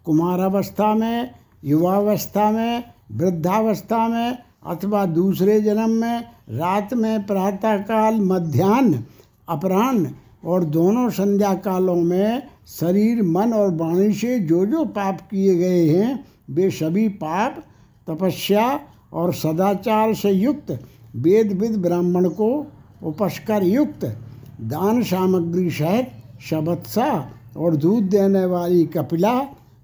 [0.07, 1.31] कुमारावस्था में
[1.65, 9.03] युवावस्था में वृद्धावस्था में अथवा दूसरे जन्म में रात में प्रातःकाल मध्यान्ह
[9.49, 10.15] अपराह्न
[10.45, 15.89] और दोनों संध्या कालों में शरीर, मन और वाणी से जो जो पाप किए गए
[15.89, 17.63] हैं, वे सभी पाप,
[18.09, 18.81] तपस्या
[19.13, 20.79] और सदाचार से युक्त
[21.17, 22.67] वेद विद ब्राह्मण को
[23.03, 24.05] उपस्कर युक्त,
[24.61, 29.35] दान सामग्री सहित शबत्सा और दूध देने वाली कपिला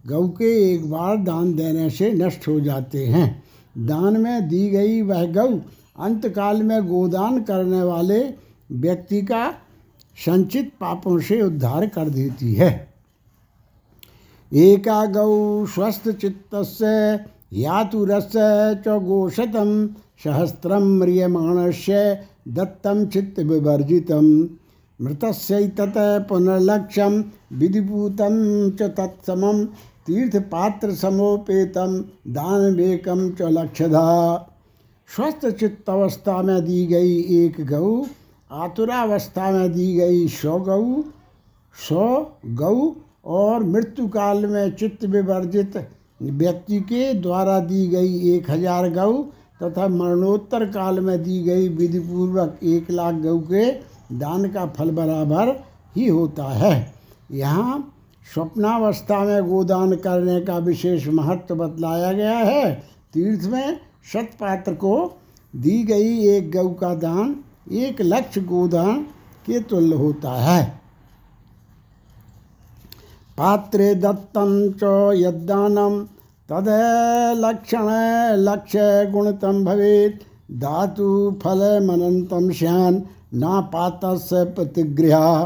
[0.07, 3.43] गौ के एक बार दान देने से नष्ट हो जाते हैं।
[3.79, 5.49] दान में दी गई वह गौ
[6.05, 8.21] अंतकाल में गोदान करने वाले
[8.73, 9.55] व्यक्ति का
[10.19, 12.71] संचित पापों से उद्धार कर देती है।
[14.53, 16.55] एका गौ स्वस्थ चित्त
[17.55, 18.33] यातुरस
[18.79, 19.71] च गोशतम
[20.25, 22.15] सहस्रम म्रियमाण से
[22.49, 24.27] दत्तम चित्त विवर्जितम।
[25.01, 27.23] मृतस्यैतत् पुनर्लक्ष्यम
[27.53, 28.37] विधिभूतम
[28.71, 29.65] च तत्समम
[30.07, 31.99] तीर्थ पात्र समोपेतम
[32.33, 34.11] दान बेकम च लक्षधा।
[35.09, 38.05] स्वस्थ चित्त अवस्था में दी गई एक गौ
[38.51, 40.83] आतुरावस्था में दी गई सौ गौ
[41.75, 42.07] सौ
[42.55, 42.95] गौ
[43.35, 45.77] और मृत्यु काल में चित्त विवर्जित
[46.23, 49.13] व्यक्ति के द्वारा दी गई एक हज़ार गौ
[49.63, 53.71] तथा मरणोत्तर काल में दी गई विधिपूर्वक एक लाख गौ के
[54.19, 55.49] दान का फल बराबर
[55.97, 56.75] ही होता है।
[57.33, 57.79] यहाँ
[58.27, 62.73] स्वप्नावस्था में गोदान करने का विशेष महत्व बतलाया गया है।
[63.15, 63.81] तीर्थ में
[64.13, 64.95] शतपात्र को
[65.55, 67.35] दी गई एक गऊ का दान
[67.73, 69.03] एक लक्ष्य गोदान
[69.47, 70.81] के तुल्य होता है।
[73.39, 76.05] पात्रे दत्तम च यदानम
[76.51, 76.67] तद
[77.39, 77.89] लक्षण
[78.37, 80.21] लक्ष्य गुणतम भवेत।
[80.53, 83.03] धातु फल मनंतम श्यान,
[83.35, 85.45] न पात्र प्रतिगृह।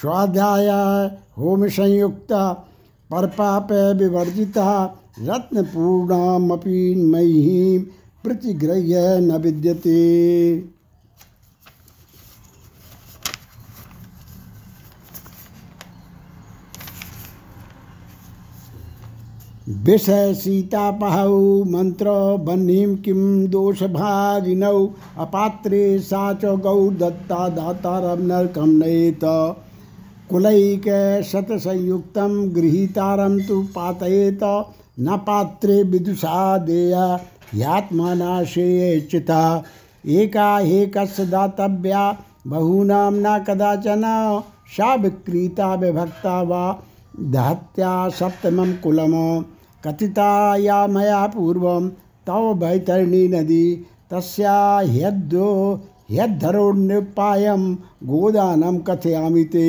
[0.00, 0.68] स्वाध्याय
[1.38, 2.52] होम संयुक्ता
[3.10, 7.78] परपाप विवर्जिता, रत्नपूर्णामपि मयी
[8.24, 10.02] प्रतिग्रह्य न विद्यते।
[19.68, 29.54] विषय सीतापहौ मंत्र बह्नीं किं दोषभारिणौ अपात्रे सा गौ दत्ता दातारं नरकं नयेत।
[30.30, 34.64] कुलैक शतसंयुक्तं गृहीतारं तु पातयेत।
[35.00, 37.20] न पात्रे विदुषा देया
[37.54, 39.62] ह्यात्मनाशेयचिता
[40.06, 44.42] एका हेकस्य दातव्या, बहूनां न कदाचन।
[44.76, 46.78] सा विक्रीता विभक्ता वा,
[47.20, 49.44] दहत्या सप्तमं कुलम।
[49.84, 51.66] कथिता या मया पूर्व
[52.26, 53.64] तव बैतरणी नदी
[54.10, 55.48] तस्या ह्यद्यो
[56.10, 59.68] ह्यद्धरोन्युपायम गोदानम कथयामि ते।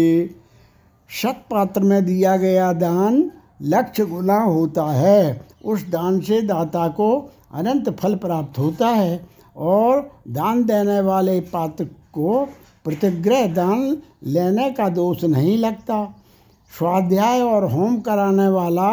[1.49, 7.09] पात्र में दिया गया दान लक्ष्य गुना होता है। उस दान से दाता को
[7.53, 9.19] अनंत फल प्राप्त होता है
[9.57, 12.45] और दान देने वाले पात्र को
[12.85, 16.03] प्रतिग्रह दान लेने का दोष नहीं लगता।
[16.71, 18.89] स्वाध्याय और होम कराने वाला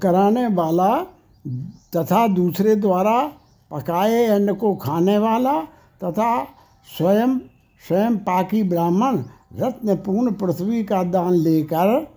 [0.00, 0.98] कराने वाला
[1.96, 3.32] तथा दूसरे द्वारा
[3.70, 5.60] पकाए अन्न को खाने वाला
[6.04, 6.44] तथा
[6.98, 7.38] स्वयं
[7.88, 9.18] स्वयं पाकी ब्राह्मण
[9.58, 12.14] रत्नपूर्ण पृथ्वी का दान लेकर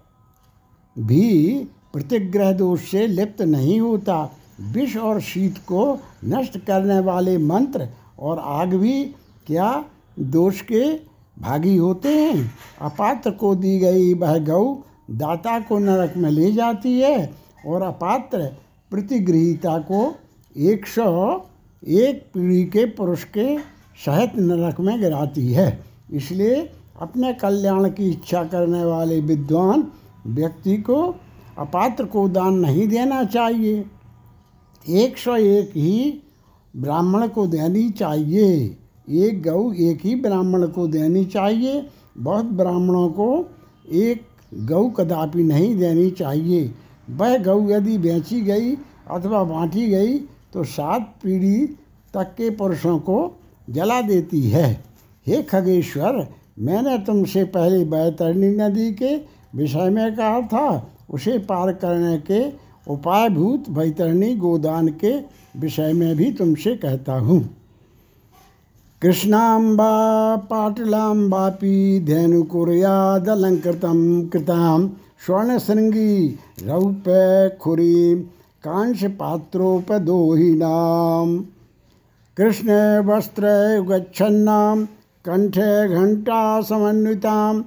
[0.99, 4.29] भी प्रतिग्रह दोष से लिप्त नहीं होता।
[4.61, 7.89] विष और शीत को नष्ट करने वाले मंत्र
[8.19, 9.03] और आग भी
[9.47, 9.85] क्या
[10.19, 10.93] दोष के
[11.41, 12.51] भागी होते हैं?
[12.81, 14.75] अपात्र को दी गई वह गौ
[15.11, 17.33] दाता को नरक में ले जाती है
[17.65, 18.45] और अपात्र
[18.91, 20.15] प्रतिगृहिता को
[20.57, 21.45] एक सौ
[21.87, 23.57] एक पीढ़ी के पुरुष के
[24.05, 26.55] सहित नरक में गिराती है। इसलिए
[27.01, 29.87] अपने कल्याण की इच्छा करने वाले विद्वान
[30.27, 31.15] व्यक्ति को
[31.57, 33.85] अपात्र को दान नहीं देना चाहिए।
[34.87, 36.23] एक सौ एक ही
[36.75, 38.77] ब्राह्मण को देनी चाहिए।
[39.09, 43.49] एक गऊ एक ही ब्राह्मण को देनी चाहिए। बहुत ब्राह्मणों को
[43.91, 46.71] एक गऊ कदापि नहीं देनी चाहिए।
[47.09, 48.75] वह गऊ यदि बेची गई
[49.11, 50.17] अथवा बांटी गई
[50.53, 51.65] तो सात पीढ़ी
[52.13, 54.71] तक के पुरुषों को जला देती है।
[55.27, 56.27] हे खगेश्वर,
[56.59, 59.15] मैंने तुमसे पहले बैतरणी नदी के
[59.55, 62.41] विषय में कहा था। उसे पार करने के
[62.91, 65.13] उपायभूत बैतरणी गोदान के
[65.59, 67.39] विषय में भी तुमसे कहता हूँ।
[69.01, 74.87] कृष्णाम्बा, पाटलाम्बापी, धेनुकुर्यादलङ्कृतं कृतां
[75.25, 78.29] स्वर्णशृङ्गी रौप्य खुरी
[78.63, 81.43] कांशपात्रोपदोहिनां
[82.37, 84.85] कृष्णवस्त्रयुगच्छन्नां,
[85.25, 87.61] कण्ठे घण्टासमन्वितां,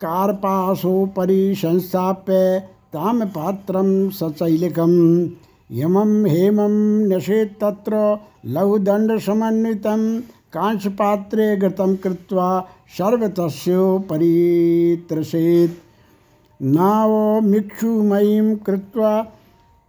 [0.00, 5.28] कार्पासोपरि संस्थाप्य तामपात्रं सचैलिकम्
[5.72, 10.20] यमं, हेमं न्यसेत्तत्र लघुदण्डसमन्वितं
[10.56, 12.60] कांचपात्रे गतं कृत्वा
[12.98, 15.72] सर्वतस्योपरित्रसेत्
[16.62, 19.22] नावमिक्षुमयीं कृत्वा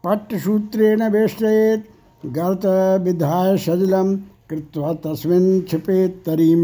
[0.03, 1.83] पट्टसूत्रेण वेष्टयेत्।
[2.25, 4.17] गर्तविधाय सजलं
[4.49, 6.63] कृत्वा तस्मिन् छिपेत् तरीम।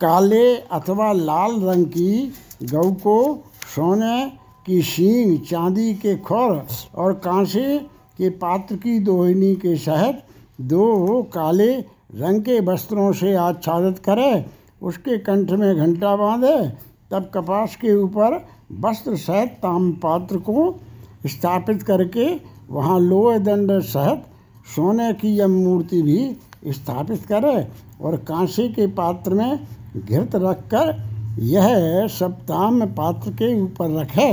[0.00, 4.32] काले अथवा लाल रंग की गौ को, सोने
[4.66, 7.78] की सींग, चांदी के खोर और कांसे
[8.18, 10.22] के पात्र की दोहिनी के सहित
[10.58, 11.72] दो काले
[12.14, 14.44] रंग के वस्त्रों से आच्छादित करे,
[14.82, 16.68] उसके कंठ में घंटा बांधे,
[17.10, 18.40] तब कपास के ऊपर
[18.80, 20.78] वस्त्र सहित ताम पात्र को
[21.26, 22.26] स्थापित करके
[22.70, 24.22] वहाँ लोह दंड सहित
[24.74, 27.66] सोने की यह मूर्ति भी स्थापित करे
[28.04, 29.66] और कांसे के पात्र में
[29.96, 30.94] घृत रखकर
[31.38, 34.30] यह सप्ताम पात्र के ऊपर रखे।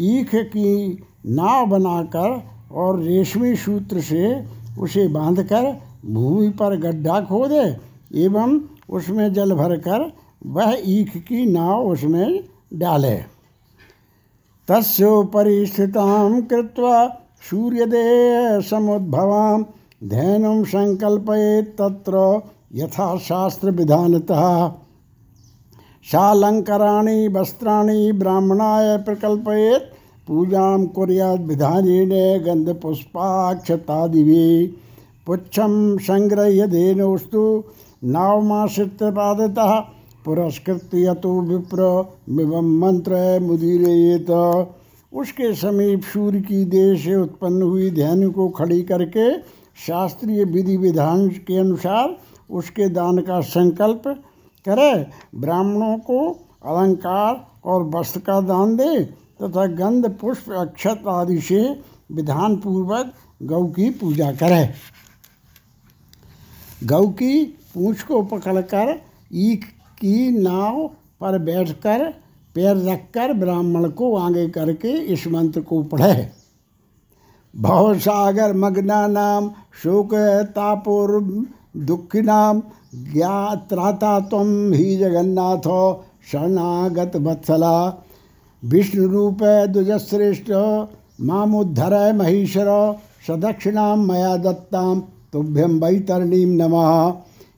[0.00, 4.34] ईख की नाव बनाकर और रेशमी सूत्र से
[4.80, 7.76] उसे बांधकर भूमि पर गड्ढा खोदे
[8.14, 10.12] एवं उसमें जल भरकर
[10.46, 13.16] वह ईख की नाव उसमें डाले।
[14.68, 17.08] तस्ोपरि स्थितां कृत्वा
[17.50, 19.62] सूर्यदेह समुद्भवां
[20.08, 22.42] धैनुं संकल्पयेत् तत्र
[22.74, 24.72] यथाशास्त्रविधानतः।
[26.12, 29.99] शालङ्कराणि, वस्त्राणि ब्राह्मणाय प्रकल्पयेत्
[30.30, 32.12] पूजां कुर्यात् विधानेन
[32.44, 33.30] गन्धपुष्पाक्षतादिभिः।
[35.26, 37.42] पुच्छं सङ्गृह्य धेनोस्तु
[38.04, 39.72] नावमाश्रित्यपादतः
[40.24, 41.80] पुरस्कृत्य यतो विप्र
[42.28, 43.12] मिवम मंत्र
[43.42, 44.30] मुदीरेत
[45.12, 49.26] उसके समीप सूर्य की देह से उत्पन्न हुई ध्यान को खड़ी करके
[49.86, 52.06] शास्त्रीय विधि विधान के अनुसार
[52.50, 54.02] उसके दान का संकल्प
[54.64, 54.92] करे,
[55.34, 56.18] ब्राह्मणों को
[56.64, 57.32] अलंकार
[57.64, 58.92] और वस्त्र का दान दे
[59.42, 61.82] तथा गंध, पुष्प, अक्षत आदि से
[62.12, 63.12] विधान पूर्वक
[63.42, 64.70] गौ की पूजा करे।
[66.84, 69.00] गौ की पूंछ को पकड़कर
[69.32, 69.64] ईख
[70.00, 70.86] की नाव
[71.20, 72.08] पर बैठकर
[72.54, 76.30] पैर रखकर ब्राह्मण को आगे करके इस मंत्र को पढ़े।
[77.56, 79.50] भव सागर मग्ना नाम
[79.82, 80.14] शोक
[80.54, 81.20] तापुर
[81.76, 82.62] दुखिनाम,
[82.94, 85.66] ज्ञात्राता तम ही जगन्नाथ,
[86.32, 88.04] शरणागत वत्सला।
[88.62, 90.50] विष्णु रूप द्विजश्रेष्ठ
[91.20, 94.82] मामुद्धर महीश्वर सदक्षिणा मया दत्ता
[95.32, 97.12] तुभ्यम वैतरणीं नमः।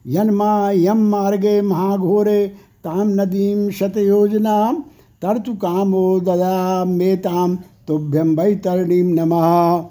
[0.07, 2.47] यन्मा यम मार्गे महाघोरे
[2.83, 4.83] ताम नदीं शतयोजना
[5.21, 7.55] तरतु कामो ददा मेताम
[7.87, 9.83] तुभ्यम वैतरणीम नमः।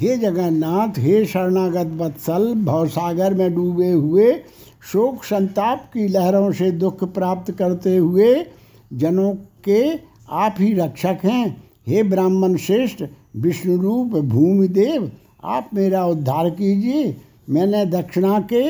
[0.00, 4.32] हे जगन्नाथ, हे शरणागत वत्सल, भवसागर में डूबे हुए
[4.92, 8.34] शोक संताप की लहरों से दुख प्राप्त करते हुए
[8.92, 13.02] जनों के आप ही रक्षक हैं। हे ब्राह्मण श्रेष्ठ
[13.36, 15.10] विष्णु रूप भूमि देव
[15.44, 17.14] आप मेरा उद्धार कीजिए।
[17.50, 18.64] मैंने दक्षिणा के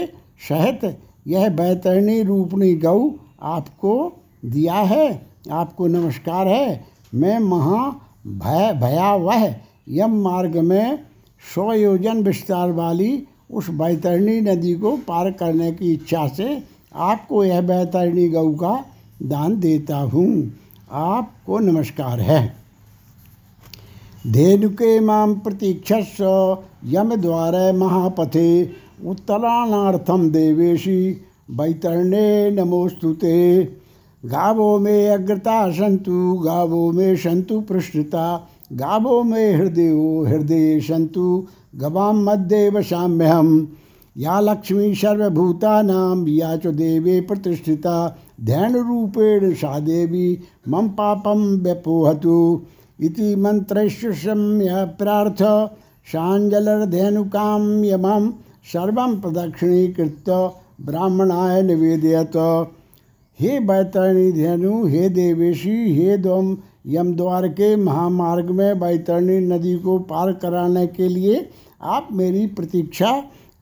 [0.49, 0.85] सहित
[1.27, 3.11] यह बैतरणी रूपणी गऊ
[3.43, 3.97] आपको
[4.45, 5.09] दिया है।
[5.51, 6.85] आपको नमस्कार है।
[7.15, 7.89] मैं महा
[8.27, 9.55] भय भयावह
[9.89, 10.99] यम मार्ग में
[11.55, 16.63] सौ योजन विस्तार वाली उस बैतरणी नदी को पार करने की इच्छा से
[16.95, 18.75] आपको यह बैतरणी गऊ का
[19.23, 20.31] दान देता हूँ।
[20.91, 22.41] आपको नमस्कार है।
[24.27, 28.51] धेनुके माम प्रतीक्षस्व यम द्वार महापथे
[29.07, 31.11] उत्तराणार्थम देवेशी
[31.51, 33.63] वैतरणे नमोस्तुते
[34.25, 39.91] गावो में अग्रता सन्तु गावो में सन्तु पृष्ठता, गावो में हृदय
[40.29, 43.69] हृदय सन्तु गवाम मध्य वशाम्यहम
[44.17, 47.95] या लक्ष्मी सर्वभूतानां, या च देवे प्रतिष्ठिता
[48.43, 50.39] ध्यान रूपेण सा देवी
[50.69, 52.37] मम पापम व्यपोहतु
[53.01, 54.35] इति मंत्रैश्य
[54.99, 55.43] प्रार्थ।
[56.13, 58.31] शांजलर्धेनुकाम यमम
[58.73, 60.31] सर्वं प्रदक्षिणीकृत
[60.81, 62.37] ब्राह्मणाय निवेदयत।
[63.39, 69.99] हे बैतरणी धेनु, हे देवेशी, हे दोम यम द्वार के महामार्ग में बैतरणी नदी को
[69.99, 71.49] पार कराने के लिए
[71.83, 73.13] आप मेरी प्रतीक्षा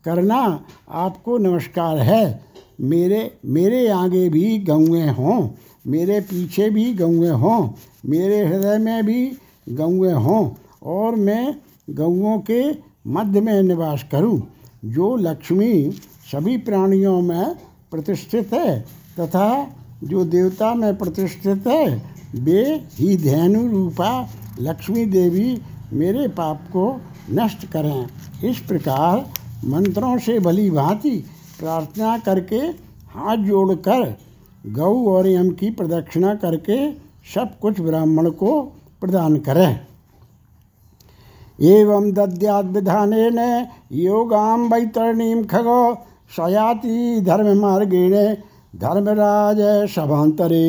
[0.04, 2.47] करना आपको नमस्कार है।
[2.78, 5.48] मेरे मेरे आगे भी गौएँ हों,
[5.86, 7.68] मेरे पीछे भी गौएँ हों,
[8.06, 10.50] मेरे हृदय में भी गौएँ हों,
[10.82, 11.54] और मैं
[11.90, 12.62] गौओं के
[13.06, 14.40] मध्य में निवास करूँ।
[14.84, 15.90] जो लक्ष्मी
[16.32, 17.54] सभी प्राणियों में
[17.90, 18.80] प्रतिष्ठित है,
[19.20, 22.02] तथा जो देवता में प्रतिष्ठित है,
[22.34, 22.62] वे
[22.94, 24.28] ही धैनु रूपा
[24.60, 25.58] लक्ष्मी देवी
[25.92, 27.00] मेरे पाप को
[27.30, 28.06] नष्ट करें।
[28.50, 29.26] इस प्रकार
[29.64, 31.24] मंत्रों से भली भांति
[31.58, 32.56] प्रार्थना करके
[33.14, 34.02] हाथ जोड़कर
[34.72, 36.78] गौ और यम की प्रदक्षिणा करके
[37.34, 38.60] सब कुछ ब्राह्मण को
[39.00, 39.80] प्रदान करें।
[41.58, 43.12] एवं दद्याद विधान
[43.92, 45.82] योगाम वैतरणीम खगो
[46.30, 48.14] सयाति धर्म मार्गेण
[48.76, 50.66] धर्मराज सभांतरे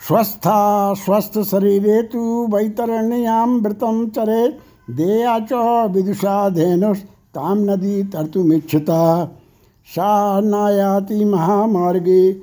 [0.00, 0.60] स्वस्था
[0.94, 4.48] स्वस्थ शरीरे तो वैतरण्याम व्रतम चरे,
[4.90, 5.52] देया च
[5.92, 6.98] विदुषा धेनुष
[7.34, 9.00] ताम नदी तर्तुमिच्छता।
[9.86, 12.36] सा नायाति महामार्गे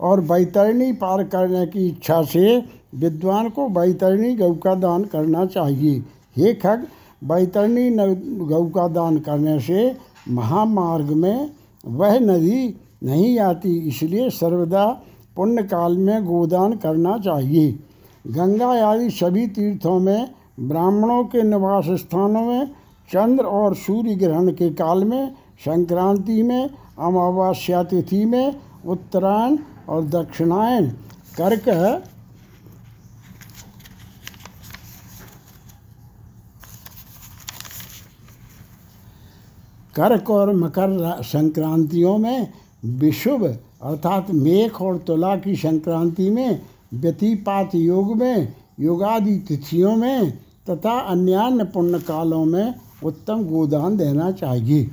[0.00, 6.02] और बैतरणी पार करने की इच्छा से विद्वान को बैतरणी गौ का दान करना चाहिए।
[6.36, 6.86] हे खग
[7.24, 7.90] बैतरणी
[8.46, 9.96] गौ का दान करने से
[10.28, 11.50] महामार्ग में
[11.86, 14.84] वह नदी नहीं आती, इसलिए सर्वदा
[15.36, 17.70] पुण्य काल में गोदान करना चाहिए।
[18.26, 20.28] गंगा आदि सभी तीर्थों में,
[20.60, 22.66] ब्राह्मणों के निवास स्थानों में,
[23.08, 28.54] चंद्र और सूर्य ग्रहण के काल में, संक्रांति में, अमावस्या तिथि में
[28.86, 29.58] उत्तरायण
[29.88, 30.88] और दक्षिणायन
[31.36, 31.68] कर्क
[39.96, 42.52] कर्क और मकर संक्रांतियों में
[42.84, 43.44] विशुभ,
[43.82, 46.62] अर्थात मेघ और तुला की संक्रांति में,
[46.94, 50.30] व्यतिपात योग में, योगादि तिथियों में
[50.70, 52.74] तथा अन्यान्य पुण्य कालों में
[53.04, 54.90] उत्तम गोदान देना चाहिए।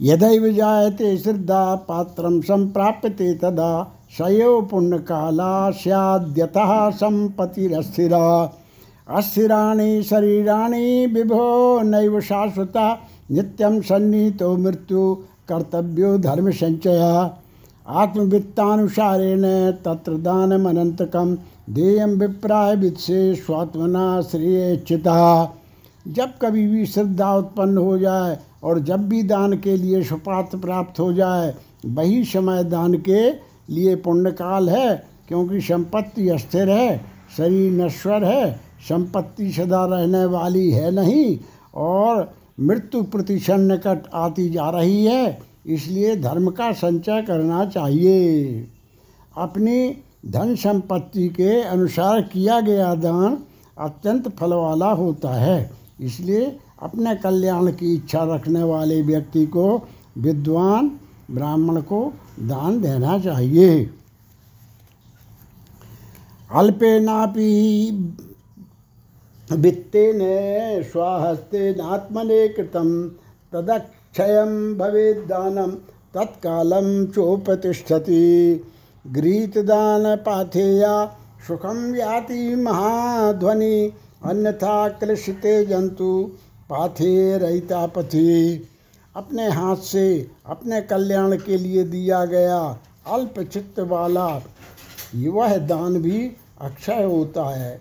[0.00, 8.52] यदैव जायते श्रद्धा पात्र संप्राप्यते तदा सयो पुण्य काला सद्यतः संपत्तिरस्थिरा।
[9.10, 12.94] अस्थिराणि, शरीराणि विभो नैव शाश्वता
[13.30, 15.14] नित्यम सन्नीतो मृत्यु
[15.48, 17.40] कर्तव्यो धर्म संचया
[17.88, 19.42] आत्मवित्तानुसारेण
[19.84, 21.34] तत्र दानमनंतकम
[21.70, 25.54] देयम विप्राय वित्से स्वात्मना श्रेयचिता
[26.08, 31.00] जब कभी भी श्रद्धा उत्पन्न हो जाए और जब भी दान के लिए सुपात्र प्राप्त
[31.00, 31.54] हो जाए,
[31.86, 33.30] वही समय दान के
[33.74, 34.94] लिए पुण्यकाल है,
[35.28, 37.00] क्योंकि संपत्ति अस्थिर है,
[37.36, 38.52] शरीर नश्वर है,
[38.88, 41.38] संपत्ति सदा रहने वाली है नहीं,
[41.74, 48.68] और मृत्यु प्रतिशत निकट आती जा रही है, इसलिए धर्म का संचय करना चाहिए।
[49.36, 49.96] अपनी
[50.26, 53.38] धन संपत्ति के अनुसार किया गया दान
[53.78, 56.44] अत्यंत फल वाला होता है। इसलिए
[56.82, 59.66] अपने कल्याण की इच्छा रखने वाले व्यक्ति को
[60.18, 60.90] विद्वान
[61.30, 62.02] ब्राह्मण को
[62.40, 63.90] दान देना चाहिए।
[66.50, 67.50] अल्पेनापि
[69.52, 70.18] वित्तेन
[70.82, 73.08] स्वाहस्तेनात्मने कृतं
[73.52, 75.70] तदक्षयं भवेद्दानं
[76.14, 78.24] तत्कालं चोपतिष्ठति।
[79.04, 80.94] गृहीतदानपाथेया
[81.48, 83.92] सुखम याति महाध्वनि,
[84.24, 86.30] अन्यथा क्लिशते जंतु
[86.70, 87.86] पाथे रहिता
[89.16, 90.06] अपने हाथ से
[90.46, 92.60] अपने कल्याण के लिए दिया गया
[93.06, 94.28] अल्प चित्त वाला
[95.28, 96.30] वह दान भी
[96.60, 97.80] अक्षय होता है।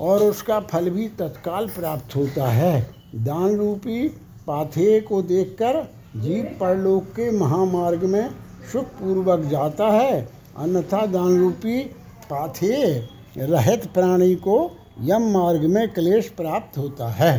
[0.00, 2.80] और उसका फल भी तत्काल प्राप्त होता है।
[3.14, 4.08] दान रूपी
[4.46, 5.82] पाथेय को देखकर
[6.16, 8.30] जीव परलोक के महामार्ग में
[8.72, 11.80] सुखपूर्वक जाता है। अन्यथा दान रूपी
[12.30, 14.70] पाथेय रहित प्राणी को
[15.00, 17.32] यम मार्ग में क्लेश प्राप्त होता है।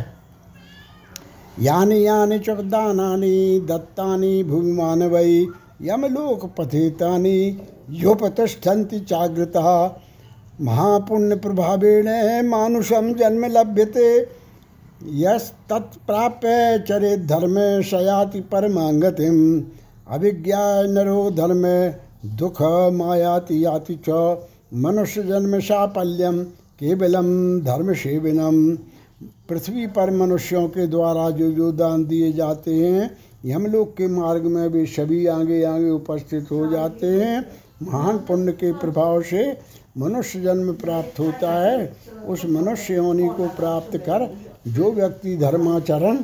[1.59, 5.47] यानी यानी च दानानि दत्तानि, भूमिमानवै
[5.81, 9.69] यमलोक पथितानि योपतिष्ठन्ति चाग्रतः
[10.61, 12.07] महापुण्य प्रभावेण
[12.47, 14.09] मानुषम जन्म लभ्यते।
[15.13, 19.35] यस्तत्प्राप्य चरे धर्म शयाति परमांगतिम
[20.07, 21.63] अभिज्ञा नरो धर्म
[22.37, 22.61] दुख
[22.93, 24.37] मायाति याति च।
[24.73, 26.43] मनुष्य जन्म साफल्यम
[26.79, 27.27] केवलम
[27.61, 28.75] धर्म सेवनम
[29.49, 33.11] पृथ्वी पर मनुष्यों के द्वारा जो जो दान दिए जाते हैं,
[33.45, 37.45] यमलोक के मार्ग में भी सभी आगे आगे उपस्थित हो जाते हैं।
[37.83, 39.51] महान पुण्य के प्रभाव से
[39.97, 41.93] मनुष्य जन्म प्राप्त होता है,
[42.27, 44.27] उस मनुष्य योनि को प्राप्त कर
[44.67, 46.17] जो व्यक्ति धर्माचरण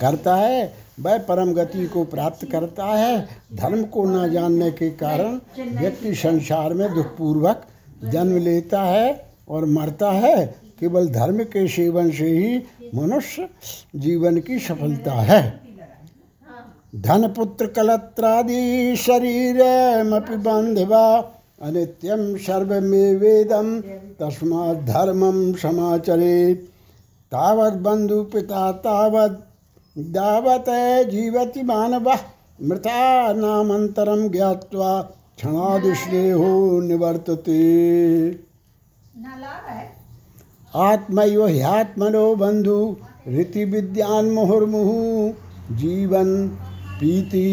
[0.00, 5.40] करता है, वह परम गति को प्राप्त करता है। धर्म को न जानने के कारण
[5.78, 7.66] व्यक्ति संसार में दुखपूर्वक
[8.04, 10.46] जन्म लेता है और मरता है।
[10.80, 12.62] केवल धर्म के सेवन से ही
[12.94, 13.48] मनुष्य
[13.96, 15.60] जीवन की सफलता है।
[16.96, 19.62] धन पुत्र कलत्रादि शरीर
[20.36, 21.20] बंधवा
[21.60, 23.68] अनित्यम सर्वमेवेदम
[24.20, 26.54] तस्मा धर्मम समाचरे
[27.32, 27.74] तावत
[29.96, 30.68] दावत
[31.10, 32.08] जीवति मानव
[32.68, 33.00] मृता
[33.32, 36.48] नामंतरम ज्ञावा क्षणादिश्रेहो
[36.80, 37.60] निवर्तते।
[40.80, 42.78] आत्मयो ह्यात्मनो बंधु
[43.28, 44.98] रीति विद्यान मुहुर्मुहु
[45.76, 46.30] जीवन
[47.00, 47.48] पीति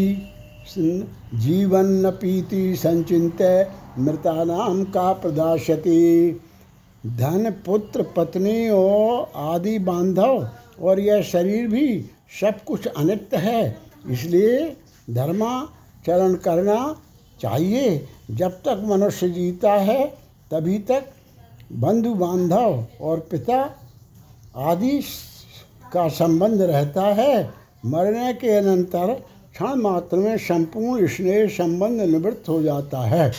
[1.44, 3.42] जीवन न पीति संचिंत
[3.98, 6.40] मृतानाम का प्रदाशति
[7.06, 10.48] धन, पुत्र, पत्नी और आदि बांधव,
[10.80, 12.04] और यह शरीर भी
[12.40, 13.78] सब कुछ अनित्य है।
[14.10, 14.76] इसलिए
[15.10, 17.00] धर्माचरण करना
[17.40, 20.06] चाहिए। जब तक मनुष्य जीता है,
[20.50, 21.04] तभी तक
[21.72, 23.74] बंधु बांधव और पिता
[24.56, 25.00] आदि
[25.92, 27.50] का संबंध रहता है।
[27.86, 29.14] मरने के अनंतर
[29.52, 33.32] क्षण मात्र में संपूर्ण स्नेह संबंध निवृत्त हो जाता है।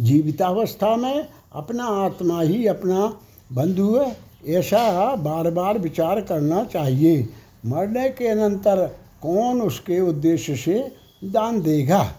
[0.00, 3.18] जीवितावस्था में अपना आत्मा ही अपना
[3.52, 4.16] बंधु है।
[4.46, 7.28] ऐसा बार बार विचार करना चाहिए।
[7.66, 8.86] मरने के अनंतर
[9.22, 10.92] कौन उसके उद्देश्य से
[11.24, 12.12] दान देगा?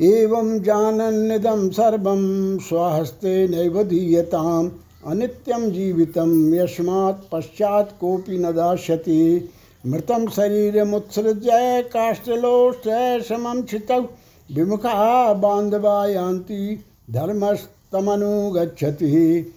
[0.00, 4.70] एवं जानन्यदम सर्वम स्वहस्ते नैव दीयताम
[5.06, 9.50] अनित्यम जीवितम यस्मात् पश्चात कोपि न दास्यति।
[9.86, 12.88] मृतम शरीर मुत्सृज्य काष्ठलोष्ठ
[13.28, 13.88] समम छित
[14.48, 19.52] विमुखा बांधवा यान्ति धर्मस्तमनुगछति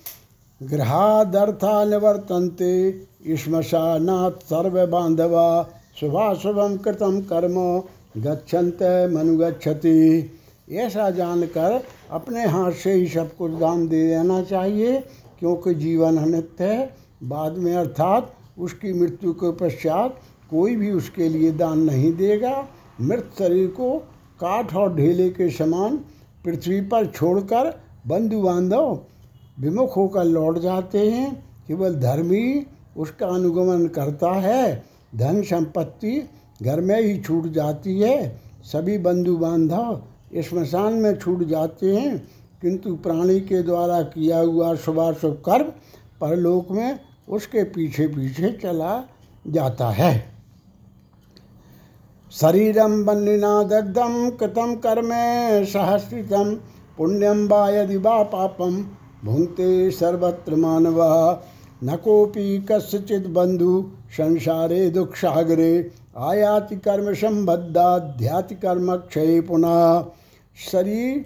[0.61, 2.91] गृहादर्था निवर्तन्ते
[3.37, 5.69] श्मशानात् सर्वबान्धवा
[5.99, 7.81] शुभाशुभम कृतम कर्म
[8.21, 8.83] गच्छन्त
[9.13, 10.31] मनुगछति
[10.75, 15.03] ऐसा जानकर अपने हाथ से ही सब कुछ दान दे देना चाहिए,
[15.39, 20.19] क्योंकि जीवन अनित्य है। बाद में अर्थात उसकी मृत्यु के पश्चात
[20.51, 22.67] कोई भी उसके लिए दान नहीं देगा।
[23.01, 24.03] मृत शरीर को
[24.39, 25.97] काठ और ढेले के समान
[26.45, 28.99] पृथ्वी पर छोड़कर बंधु बांधव
[29.59, 32.65] विमुख होकर लौट जाते हैं। केवल धर्मी
[32.97, 34.83] उसका अनुगमन करता है।
[35.15, 36.29] धन संपत्ति
[36.63, 40.01] घर में ही छूट जाती है। सभी बंधु बांधव
[40.35, 42.27] स्मशान में छूट जाते हैं।
[42.61, 45.65] किंतु प्राणी के द्वारा किया हुआ शुभाशुभ कर्म
[46.21, 49.03] परलोक में उसके पीछे पीछे चला
[49.47, 50.36] जाता है।
[52.41, 55.09] शरीरम बन्निना दग्धम कृतम कर्म
[55.65, 56.53] सहस्रितम
[56.97, 58.75] पुण्यम वा यदि वा पापम
[59.25, 60.99] भुंक्ते सर्वत्र मानव।
[61.83, 63.71] न कोपी कस्यचित बंधु
[64.11, 70.05] संसारे दुखसागरे, आयाति कर्म संबद्धाध्याति कर्म क्षय पुनः।
[70.71, 71.25] शरीर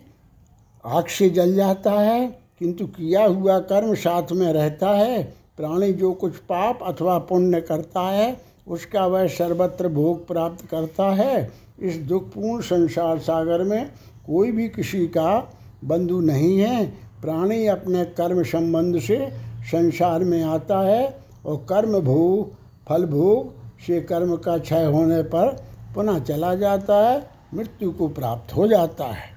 [0.86, 2.28] आग से जल जाता है,
[2.60, 5.24] किंतु किया हुआ कर्म साथ में रहता है,
[5.58, 11.52] प्राणी जो कुछ पाप अथवा पुण्य करता है उसका वह सर्वत्र भोग प्राप्त करता है।
[11.80, 13.92] इस दुखपूर्ण संसार सागर में
[14.28, 15.54] कोई भी किसी का
[15.86, 16.86] बंधु नहीं है।
[17.22, 19.18] प्राणी अपने कर्म संबंध से
[19.62, 22.54] संसार में आता है और कर्म भोग,
[22.90, 23.54] फल भोग
[23.88, 25.48] से कर्म का क्षय होने पर
[25.96, 29.30] पुनः चला जाता है, मृत्यु को प्राप्त हो जाता है।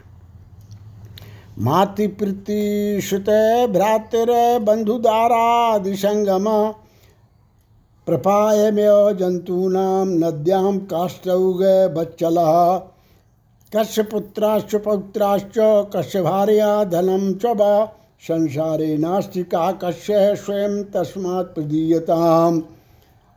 [1.59, 3.29] मातृप्रीति श्रुत
[3.71, 6.45] भ्रातर बंधुदारादिसंगम
[8.07, 11.63] प्रपायमेव जंतूनाम नद्याम काष्ठौग
[11.95, 12.37] बच्चल।
[13.77, 15.53] कस्य पुत्राश्च
[15.97, 17.87] कस्य भार्या धनम च वा
[18.21, 22.61] संसारे नास्ति का कस्य स्वयं तस्मात् प्रदीयताम्।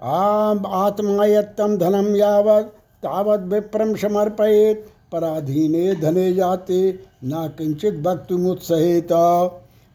[0.03, 2.63] आम आत्मायत्तम धनम यावत
[3.03, 7.31] तावत विप्रम समर्पयेत। पराधीने धने जाते, न
[8.03, 9.11] भक्त मुत्सहित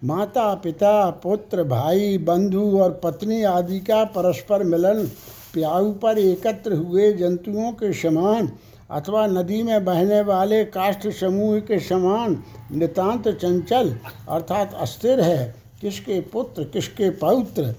[0.03, 5.07] माता, पिता, पुत्र, भाई, बंधु और पत्नी आदि का परस्पर मिलन
[5.55, 8.51] प्याऊ पर एकत्र हुए जंतुओं के समान
[8.91, 12.37] अथवा नदी में बहने वाले काष्ठ समूह के समान
[12.73, 13.95] नितांत चंचल
[14.29, 17.75] अर्थात अस्थिर है। किसके पुत्र, किसके पौत्र,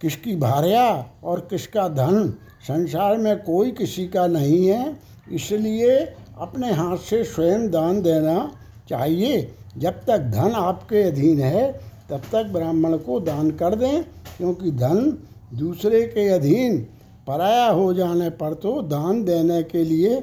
[0.00, 2.28] किसकी भार्या और किसका धन
[2.68, 4.96] संसार में कोई किसी का नहीं है,
[5.32, 5.98] इसलिए
[6.38, 8.50] अपने हाथ से स्वयं दान देना
[8.88, 9.42] चाहिए।
[9.78, 14.02] जब तक धन आपके अधीन है, तब तक ब्राह्मण को दान कर दें,
[14.36, 15.18] क्योंकि धन
[15.54, 16.78] दूसरे के अधीन
[17.26, 20.20] पराया हो जाने पर तो दान देने के लिए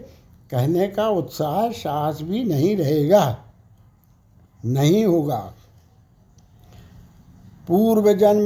[0.51, 3.37] कहने का उत्साह साहस भी नहीं रहेगा।
[4.65, 5.53] नहीं होगा।
[7.67, 8.45] पूर्व जन्म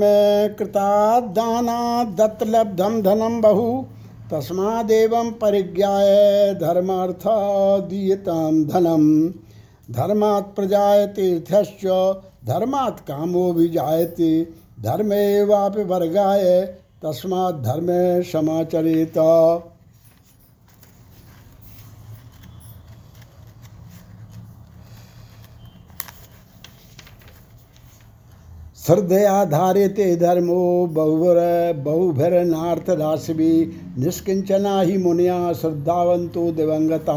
[0.56, 3.84] कृता दाना दत्तलब्धम धनम बहु,
[4.32, 7.24] तस्मादेव परिज्ञाय धर्मार्थ
[7.90, 9.34] दीयताम धनम।
[9.92, 11.86] धर्मात् प्रजाय तीर्थश्च
[12.46, 14.48] धर्मात् कामो भी जायते
[14.82, 16.62] धर्मे वापि वर्गाय,
[17.04, 19.14] तस्मात् धर्मे समाचरित।
[28.78, 31.38] श्रद्धया धार्यते धर्मो बहुवर,
[31.74, 33.34] बहुभिरनार्थ राशि
[33.98, 37.14] निष्किंचना ही मुनिया श्रद्धावंतो दिवंगता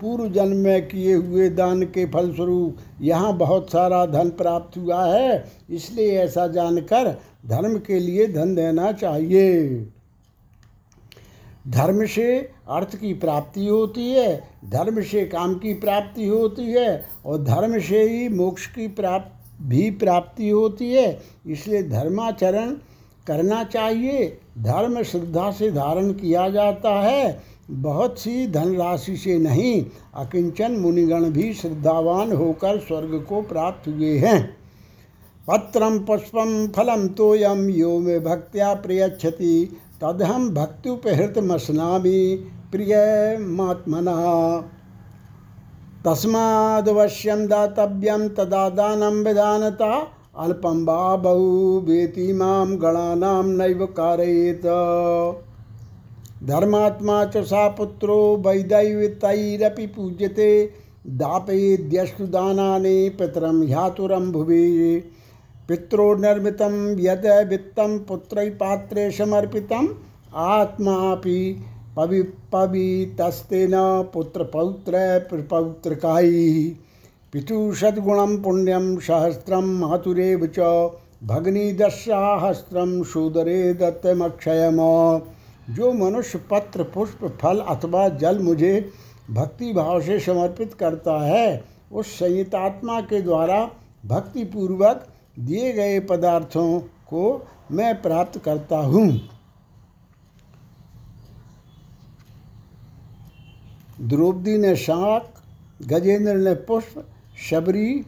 [0.00, 5.44] पूर्व जन्म में किए हुए दान के फलस्वरूप यहाँ बहुत सारा धन प्राप्त हुआ है,
[5.70, 7.10] इसलिए ऐसा जानकर
[7.46, 9.86] धर्म के लिए धन देना चाहिए।
[11.68, 12.36] धर्म से
[12.70, 18.02] अर्थ की प्राप्ति होती है, धर्म से काम की प्राप्ति होती है, और धर्म से
[18.02, 22.70] ही मोक्ष की प्राप्ति, भी प्राप्ति होती है, इसलिए धर्माचरण
[23.26, 24.26] करना चाहिए।
[24.58, 31.52] धर्म श्रद्धा से धारण किया जाता है बहुत सी धनराशि से नहीं, अकिंचन मुनिगण भी
[31.54, 34.56] श्रद्धावान होकर स्वर्ग को प्राप्त हुए हैं।
[35.48, 42.36] पत्रम पुष्पम फलम तोयम यो में भक्त्या प्रयच्छति। तदहम भक्त्युपहृत मसनामी
[42.72, 42.94] प्रिय
[43.40, 44.14] महात्मना
[46.04, 49.90] तस्मादवश्यम दातव्यम तदा दानम विधानता
[50.38, 54.66] अल्पम वा बहु वेति माम गणानाम नैव कारयेत।
[56.44, 60.70] धर्मात्मा च सा पुत्रो वैदैवतैरपि पूज्यते।
[61.06, 65.02] दापयेद्यस्तु दानानि पितरं ह्यातुरं भुवि।
[65.68, 69.88] पित्रोर्निर्मितं यद वित्तं पुत्रैपात्रे समर्पितम्
[70.34, 71.64] आत्मापि
[71.96, 73.70] पवि पवितस्तेन
[74.14, 76.76] पुत्रपौत्र प्रपौत्रकायी
[77.32, 80.58] पितु सद्गुणं पुण्यं सहस्रं मातुरेव च।
[81.24, 84.76] भगनी दशाहस्रम सुदरे दत्तमक्षयम।
[85.70, 88.90] जो मनुष्य पत्र, पुष्प, फल अथवा जल मुझे
[89.30, 93.70] भक्ति भाव से समर्पित करता है, उस संहितात्मा के द्वारा
[94.06, 95.06] भक्ति पूर्वक
[95.38, 99.08] दिए गए पदार्थों को मैं प्राप्त करता हूँ।
[104.00, 105.34] द्रौपदी ने शाक,
[105.82, 107.04] गजेंद्र ने पुष्प,
[107.50, 108.04] शबरी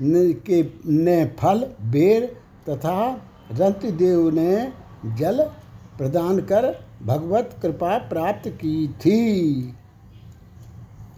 [0.00, 2.24] ने के, ने फल, बेर
[2.68, 3.10] तथा
[3.52, 4.72] रंतदेव ने
[5.16, 5.42] जल
[5.98, 9.74] प्रदान कर भगवत कृपा प्राप्त की थी।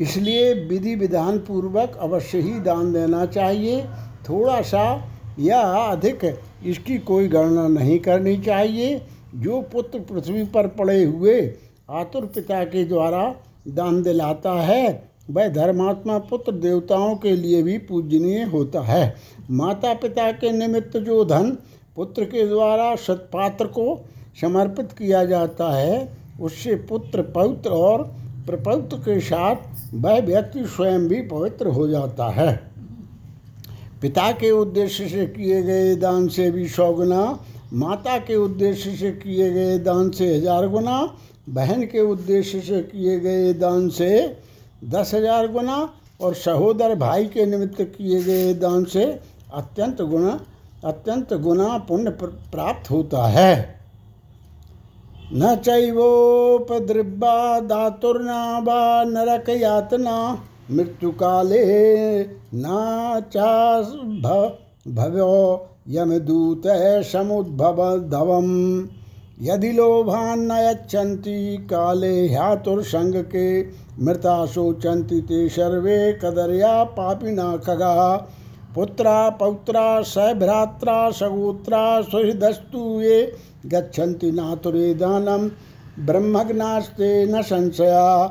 [0.01, 3.83] इसलिए विधि विधान पूर्वक अवश्य ही दान देना चाहिए।
[4.29, 4.85] थोड़ा सा
[5.39, 6.25] या अधिक
[6.67, 9.01] इसकी कोई गणना नहीं करनी चाहिए।
[9.35, 11.41] जो पुत्र पृथ्वी पर पड़े हुए
[11.91, 13.35] आतुर पिता के द्वारा
[13.69, 19.15] दान दिलाता है, वह धर्मात्मा पुत्र देवताओं के लिए भी पूजनीय होता है।
[19.51, 21.51] माता पिता के निमित्त जो धन
[21.97, 24.05] पुत्र के द्वारा सत्पात्र को
[24.37, 26.09] समर्पित किया जाता है,
[26.41, 28.03] उससे पुत्र पवित्र और
[28.47, 32.53] प्रपौत्र के साथ वह व्यक्ति स्वयं भी पवित्र हो जाता है।
[34.03, 37.39] पिता के उद्देश्य से किए गए दान से भी सौ गुना,
[37.73, 40.99] माता के उद्देश्य से किए गए दान से हज़ार गुना,
[41.49, 44.11] बहन के उद्देश्य से किए गए दान से
[44.85, 45.77] दस हज़ार गुना
[46.21, 49.05] और सहोदर भाई के निमित्त किए गए दान से
[49.55, 50.39] अत्यंत गुना
[50.85, 53.78] अत्यंत गुना पुण्य प्राप्त होता है।
[55.33, 60.15] न चैवोपद्रव्या दातुर्ना वा नरक यातना
[60.71, 61.65] मृत्यु काले
[62.55, 62.65] न
[63.33, 63.51] चा
[64.95, 65.35] भव्यो
[65.89, 66.63] यमदूत
[67.13, 68.49] समुद्भव धवम
[69.43, 71.37] यदि लोभान्न यच्छन्ति
[71.71, 73.49] काले ह्यातुर्संग के
[74.05, 77.95] मृता शोचन्ति ते सर्वे कदर्या पापिना खगा
[78.75, 83.21] पुत्रा, पौत्रा, सभ्रात्रा, सगोत्रा, सुहृदस्तु ये
[83.67, 85.51] गच्छन्ति नातुरे दानम
[86.07, 88.27] ब्रह्मग्नास्ते न संशया।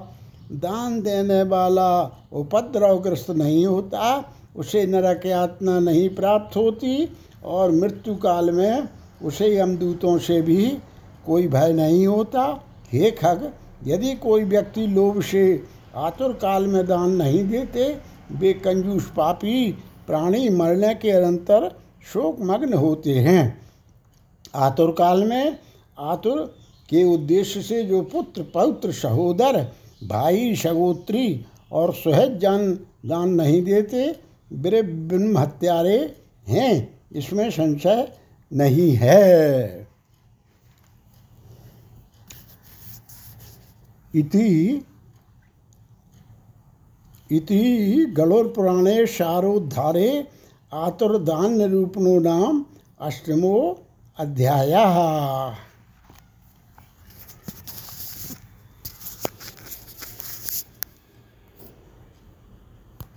[0.51, 7.09] दान देने वाला उपद्रवग्रस्त नहीं होता, उसे नरक यातना नहीं प्राप्त होती
[7.43, 8.87] और मृत्यु काल में
[9.23, 10.77] उसे यमदूतों से भी
[11.25, 12.63] कोई भय नहीं होता।
[12.93, 13.51] हे खग,
[13.87, 15.63] यदि कोई व्यक्ति लोभ से
[15.95, 17.97] आतुर काल में दान नहीं देते,
[18.31, 19.71] वे कंजूस पापी
[20.07, 21.69] प्राणी मरने के अंतर
[22.13, 23.66] शोक मग्न होते हैं।
[24.57, 25.59] आतुर काल में,
[25.99, 26.55] आतुर
[26.89, 29.71] के उद्देश्य से जो पुत्र, पौत्र, सहोदर,
[30.07, 32.73] भाई, सगोत्री और सुहज जान,
[33.05, 34.19] दान नहीं देते,
[34.53, 36.15] वे ब्रह्म हत्यारे
[36.47, 38.13] हैं। इसमें संशय
[38.53, 39.87] नहीं है।
[44.15, 44.85] इति
[47.31, 50.27] इति गलोरपुराणे शारोद्धारे
[50.73, 52.65] आतुर्दान निरूपणो नाम
[53.01, 53.79] अष्टमो
[54.19, 54.73] अध्याय।